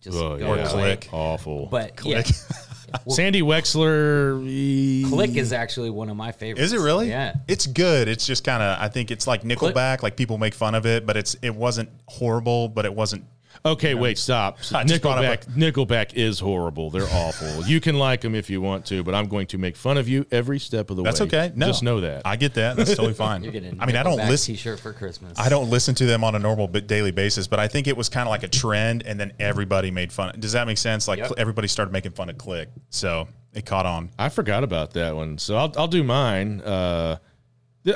[0.02, 0.70] just Oh, go yeah.
[0.72, 0.96] away.
[0.98, 1.10] Click.
[1.12, 1.68] Awful.
[1.68, 2.24] But yeah,
[3.10, 4.46] Sandy Wexler.
[4.46, 6.62] he- Click is actually one of my favorites.
[6.62, 7.10] Is it really?
[7.10, 7.34] Yeah.
[7.48, 8.08] It's good.
[8.08, 8.78] It's just kind of.
[8.80, 10.04] I think it's like Nickelback.
[10.04, 13.26] Like people make fun of it, but it's it wasn't horrible, but it wasn't.
[13.66, 14.57] Okay, wait, stop.
[14.74, 16.89] I just brought Nickelback, Nickelback is horrible.
[16.89, 17.64] They're awful.
[17.66, 20.09] you can like them if you want to, but I'm going to make fun of
[20.09, 21.28] you every step of the That's way.
[21.28, 21.53] That's okay.
[21.57, 22.24] No, Just know that.
[22.26, 22.76] I get that.
[22.76, 23.41] That's totally fine.
[23.41, 23.80] You're getting.
[23.80, 24.55] I mean, I don't Nickelback listen.
[24.55, 25.39] T-shirt for Christmas.
[25.39, 27.95] I don't listen to them on a normal but daily basis, but I think it
[27.95, 30.38] was kind of like a trend, and then everybody made fun.
[30.39, 31.07] Does that make sense?
[31.07, 31.28] Like Yep.
[31.30, 34.09] cl- everybody started making fun of Click, so it caught on.
[34.20, 36.59] I forgot about that one, so I'll I'll do mine.
[36.59, 37.16] Uh,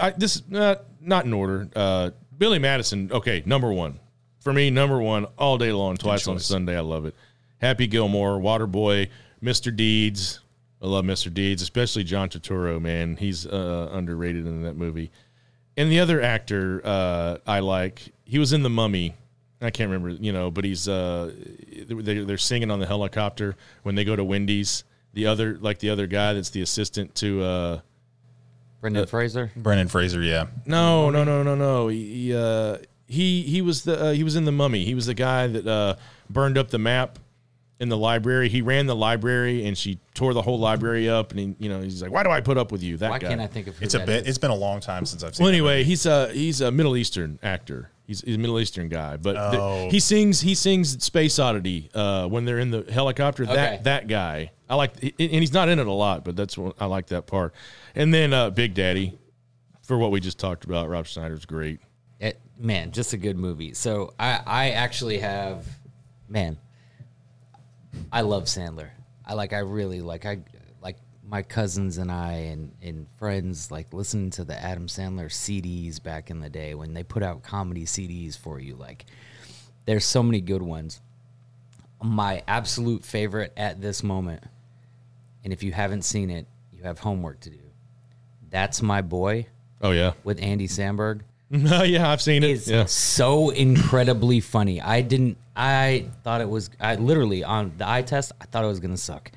[0.02, 1.68] I, this uh, not in order.
[1.76, 3.12] Uh, Billy Madison.
[3.12, 4.00] Okay, number one
[4.48, 4.70] for me.
[4.70, 5.98] Number one all day long.
[5.98, 6.40] Twice on.
[6.40, 6.78] Sunday.
[6.78, 7.14] I love it.
[7.58, 9.10] Happy Gilmore, Waterboy,
[9.44, 9.76] Mr.
[9.76, 10.40] Deeds.
[10.82, 11.34] I love Mr.
[11.34, 12.80] Deeds, especially John Turturro.
[12.82, 15.12] Man, he's uh, underrated in that movie.
[15.76, 19.16] And the other actor uh, I like, he was in The Mummy.
[19.60, 21.34] I can't remember, you know, but he's uh,
[21.90, 24.86] they, they're singing on the helicopter when they go to Wendy's.
[25.14, 27.80] The other, like the other guy that's the assistant to, uh,
[28.80, 29.52] Brendan Fraser.
[29.58, 31.88] Brendan Fraser, yeah, no, no, no, no, no.
[31.88, 32.78] He he, uh,
[33.08, 34.84] he he was the uh, he was in the Mummy.
[34.86, 35.96] He was the guy that uh,
[36.30, 37.20] burned up the map
[37.80, 38.50] in the library.
[38.50, 41.32] He ran the library and she tore the whole library up.
[41.32, 43.20] And he, you know, he's like, "Why do I put up with you?" That Why
[43.20, 43.30] guy.
[43.30, 44.22] can't I think of who it's a that bit.
[44.24, 44.30] is?
[44.30, 45.44] It's been a long time since I've seen.
[45.46, 47.90] Well, anyway, he's a he's a Middle Eastern actor.
[48.08, 49.90] He's, he's a Middle Eastern guy, but th- Oh.
[49.92, 53.44] he sings he sings Space Oddity uh, when they're in the helicopter.
[53.44, 53.54] Okay.
[53.54, 56.76] That that guy, I like, and he's not in it a lot, but that's what
[56.80, 57.54] I like that part.
[57.96, 59.18] And then uh, Big Daddy,
[59.84, 61.80] for what we just talked about, Rob Schneider's great.
[62.20, 63.74] It, man, just a good movie.
[63.74, 65.68] So I, I actually have,
[66.28, 66.58] man,
[68.12, 68.90] I love Sandler.
[69.26, 70.40] I like, I really like, I
[70.82, 70.98] like
[71.28, 76.30] my cousins and I and, and friends like listening to the Adam Sandler CDs back
[76.30, 78.76] in the day when they put out comedy CDs for you.
[78.76, 79.06] Like,
[79.86, 81.02] there's so many good ones.
[82.04, 84.44] My absolute favorite at this moment,
[85.44, 87.60] and if you haven't seen it, you have homework to do.
[88.50, 89.48] That's my boy
[89.82, 92.50] Oh yeah, with Andy Samberg yeah, I've seen it.
[92.50, 92.52] it.
[92.52, 94.82] is yeah, so incredibly funny.
[94.82, 95.38] I didn't.
[95.56, 96.70] I thought it was.
[96.80, 98.34] I literally on the eye test.
[98.42, 99.32] I thought it was gonna suck.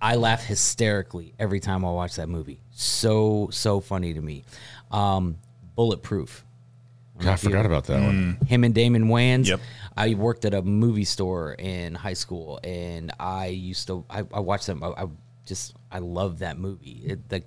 [0.00, 2.60] I laugh hysterically every time I watch that movie.
[2.70, 4.44] So so funny to me.
[4.90, 5.38] Um,
[5.74, 6.44] Bulletproof.
[7.18, 8.38] God, I forgot about that one.
[8.46, 9.46] Him and Damon Wayans.
[9.46, 9.60] Yep.
[9.96, 14.04] I worked at a movie store in high school, and I used to.
[14.08, 14.82] I, I watched them.
[14.82, 15.06] I, I
[15.44, 15.74] just.
[15.90, 17.02] I love that movie.
[17.04, 17.42] It, the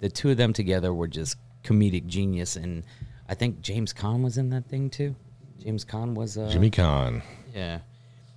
[0.00, 2.84] the two of them together were just comedic genius, and
[3.32, 5.16] I think James Caan was in that thing too.
[5.58, 6.36] James Caan was.
[6.36, 7.22] Uh, Jimmy Caan.
[7.54, 7.78] yeah.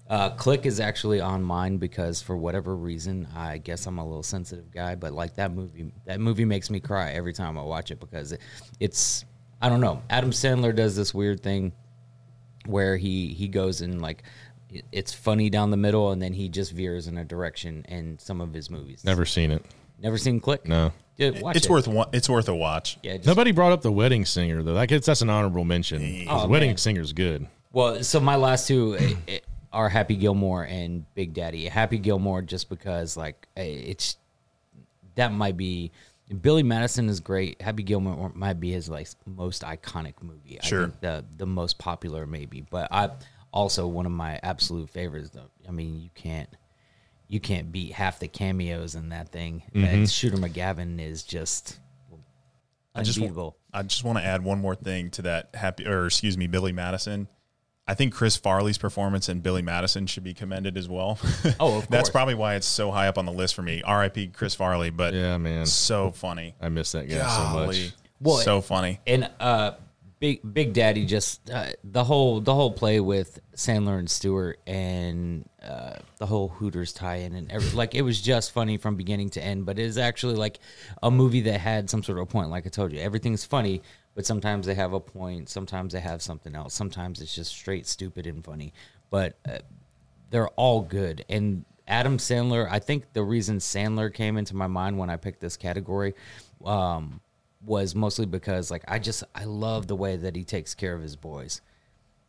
[0.10, 4.24] Uh, Click is actually on mine because for whatever reason, I guess I'm a little
[4.24, 7.92] sensitive guy, but like that movie, that movie makes me cry every time I watch
[7.92, 8.40] it because it,
[8.80, 9.26] it's,
[9.62, 10.02] I don't know.
[10.10, 11.74] Adam Sandler does this weird thing
[12.68, 14.24] where he he goes and like
[14.70, 18.18] it- it's funny down the middle and then he just veers in a direction in
[18.18, 19.04] some of his movies.
[19.04, 19.66] Never seen it.
[20.00, 20.66] never seen Click.
[20.66, 20.94] No.
[21.18, 21.72] Yeah, watch it's it.
[21.72, 22.08] worth one.
[22.14, 22.98] It's worth a watch.
[23.04, 24.78] Yeah, just, Nobody brought up the wedding singer though.
[24.78, 26.26] I guess that's an honorable mention.
[26.30, 26.78] Oh, wedding man.
[26.78, 27.48] singer's good.
[27.72, 29.40] Well, so my last two eh, eh,
[29.72, 31.66] are Happy Gilmore and Big Daddy.
[31.68, 34.18] Happy Gilmore just because like eh, it's
[35.16, 35.92] that might be
[36.42, 37.62] Billy Madison is great.
[37.62, 40.60] Happy Gilmore might be his like most iconic movie.
[40.62, 40.84] I Sure.
[40.88, 43.10] think the the most popular maybe, but I
[43.54, 45.30] also one of my absolute favorites.
[45.30, 46.50] Though I mean, you can't
[47.36, 49.62] you can't beat half the cameos in that thing.
[49.76, 51.78] And Shooter McGavin is just
[52.96, 53.58] I just unbeatable.
[53.74, 56.72] I just want to add one more thing to that happy or excuse me, Billy
[56.72, 57.28] Madison.
[57.86, 61.20] I think Chris Farley's performance in Billy Madison should be commended as well.
[61.60, 63.84] Oh, of That's probably why it's so high up on the list for me.
[63.84, 64.28] R.I.P.
[64.28, 65.66] Chris Farley, but Yeah, man.
[65.66, 66.56] so funny.
[66.62, 67.92] I miss that guy so much.
[68.22, 69.02] Well, so funny.
[69.06, 69.74] And uh,
[70.20, 75.48] Big Big Daddy just uh, the whole the whole play with Sandler and Stewart and
[75.62, 79.66] uh, the whole Hooters tie-in and like it was just funny from beginning to end.
[79.66, 80.60] But it is actually like
[81.04, 82.50] a movie that had some sort of a point.
[82.50, 83.82] Like I told you, everything's funny,
[84.14, 85.50] but sometimes they have a point.
[85.50, 86.74] Sometimes they have something else.
[86.74, 88.74] Sometimes it's just straight stupid and funny.
[89.10, 89.60] But uh,
[90.30, 92.68] they're all good and Adam Sandler.
[92.70, 96.16] I think the reason Sandler came into my mind when I picked this category
[96.64, 97.20] um,
[97.66, 101.02] was mostly because like I just I love the way that he takes care of
[101.02, 101.62] his boys.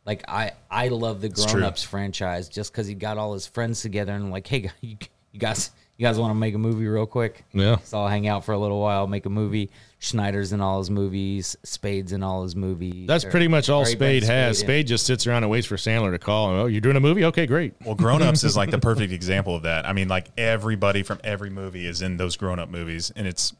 [0.05, 3.81] Like I I love the Grown Ups franchise just because he got all his friends
[3.81, 4.97] together and like, hey, you,
[5.33, 7.43] you guys, you guys want to make a movie real quick?
[7.53, 7.77] Yeah.
[7.83, 9.69] So I'll hang out for a little while, make a movie.
[9.99, 13.07] Schneider's in all his movies, Spade's in all his movies.
[13.07, 14.61] That's Or- pretty much all Spade has.
[14.61, 14.65] in.
[14.65, 16.51] Spade just sits around and waits for Sandler to call.
[16.51, 16.59] him.
[16.59, 17.25] Oh, you're doing a movie?
[17.25, 17.73] Okay, great.
[17.83, 19.87] Well, Grown Ups is like the perfect example of that.
[19.87, 23.53] I mean, like everybody from every movie is in those Grown Up movies, and it's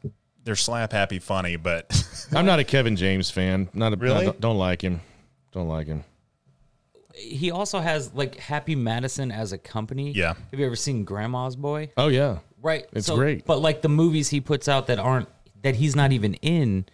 [0.48, 1.92] they're slap happy funny, but
[2.34, 3.68] I'm not a Kevin James fan.
[3.74, 4.16] Not a Really?
[4.22, 5.02] I don't, don't like him.
[5.52, 6.04] Don't like him.
[7.14, 10.12] He also has like Happy Madison as a company.
[10.12, 10.32] Yeah.
[10.50, 11.90] Have you ever seen Grandma's Boy?
[11.98, 12.86] Oh yeah, Right.
[12.94, 13.44] It's great.
[13.44, 15.28] But like the movies he puts out that aren't
[15.60, 16.86] that he's not even in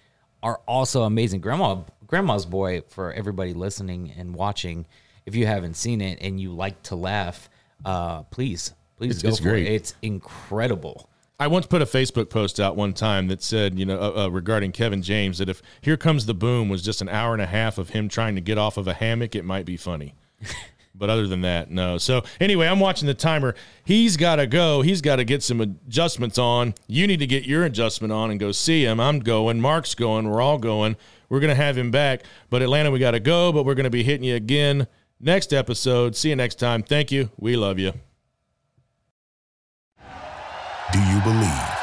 [0.43, 1.41] are also amazing.
[1.41, 4.85] Grandma Grandma's Boy for everybody listening and watching,
[5.27, 7.49] if you haven't seen it and you like to laugh,
[7.85, 9.67] uh please please It's- go it's for great.
[9.67, 9.75] it.
[9.75, 11.09] It's incredible.
[11.39, 14.29] I once put a Facebook post out one time that said, you know, uh, uh,
[14.29, 17.47] regarding Kevin James, that if "Here Comes the Boom" was just an hour and a
[17.47, 20.15] half of him trying to get off of a hammock, it might be funny.
[20.95, 21.99] but other than that, no.
[21.99, 23.57] So anyway, I'm watching the timer.
[23.85, 24.83] He's got to go.
[24.83, 26.75] He's got to get some adjustments on.
[26.87, 29.01] You need to get your adjustment on and go see him.
[29.01, 29.61] I'm going.
[29.61, 30.29] Mark's going.
[30.29, 30.97] We're all going.
[31.29, 32.23] We're gonna have him back.
[32.49, 33.51] But Atlanta, we got to go.
[33.51, 34.87] But we're gonna be hitting you again
[35.19, 36.15] next episode.
[36.15, 36.85] See you next time.
[36.85, 37.31] Thank you.
[37.39, 37.95] We love you.
[40.93, 41.74] Do you believe?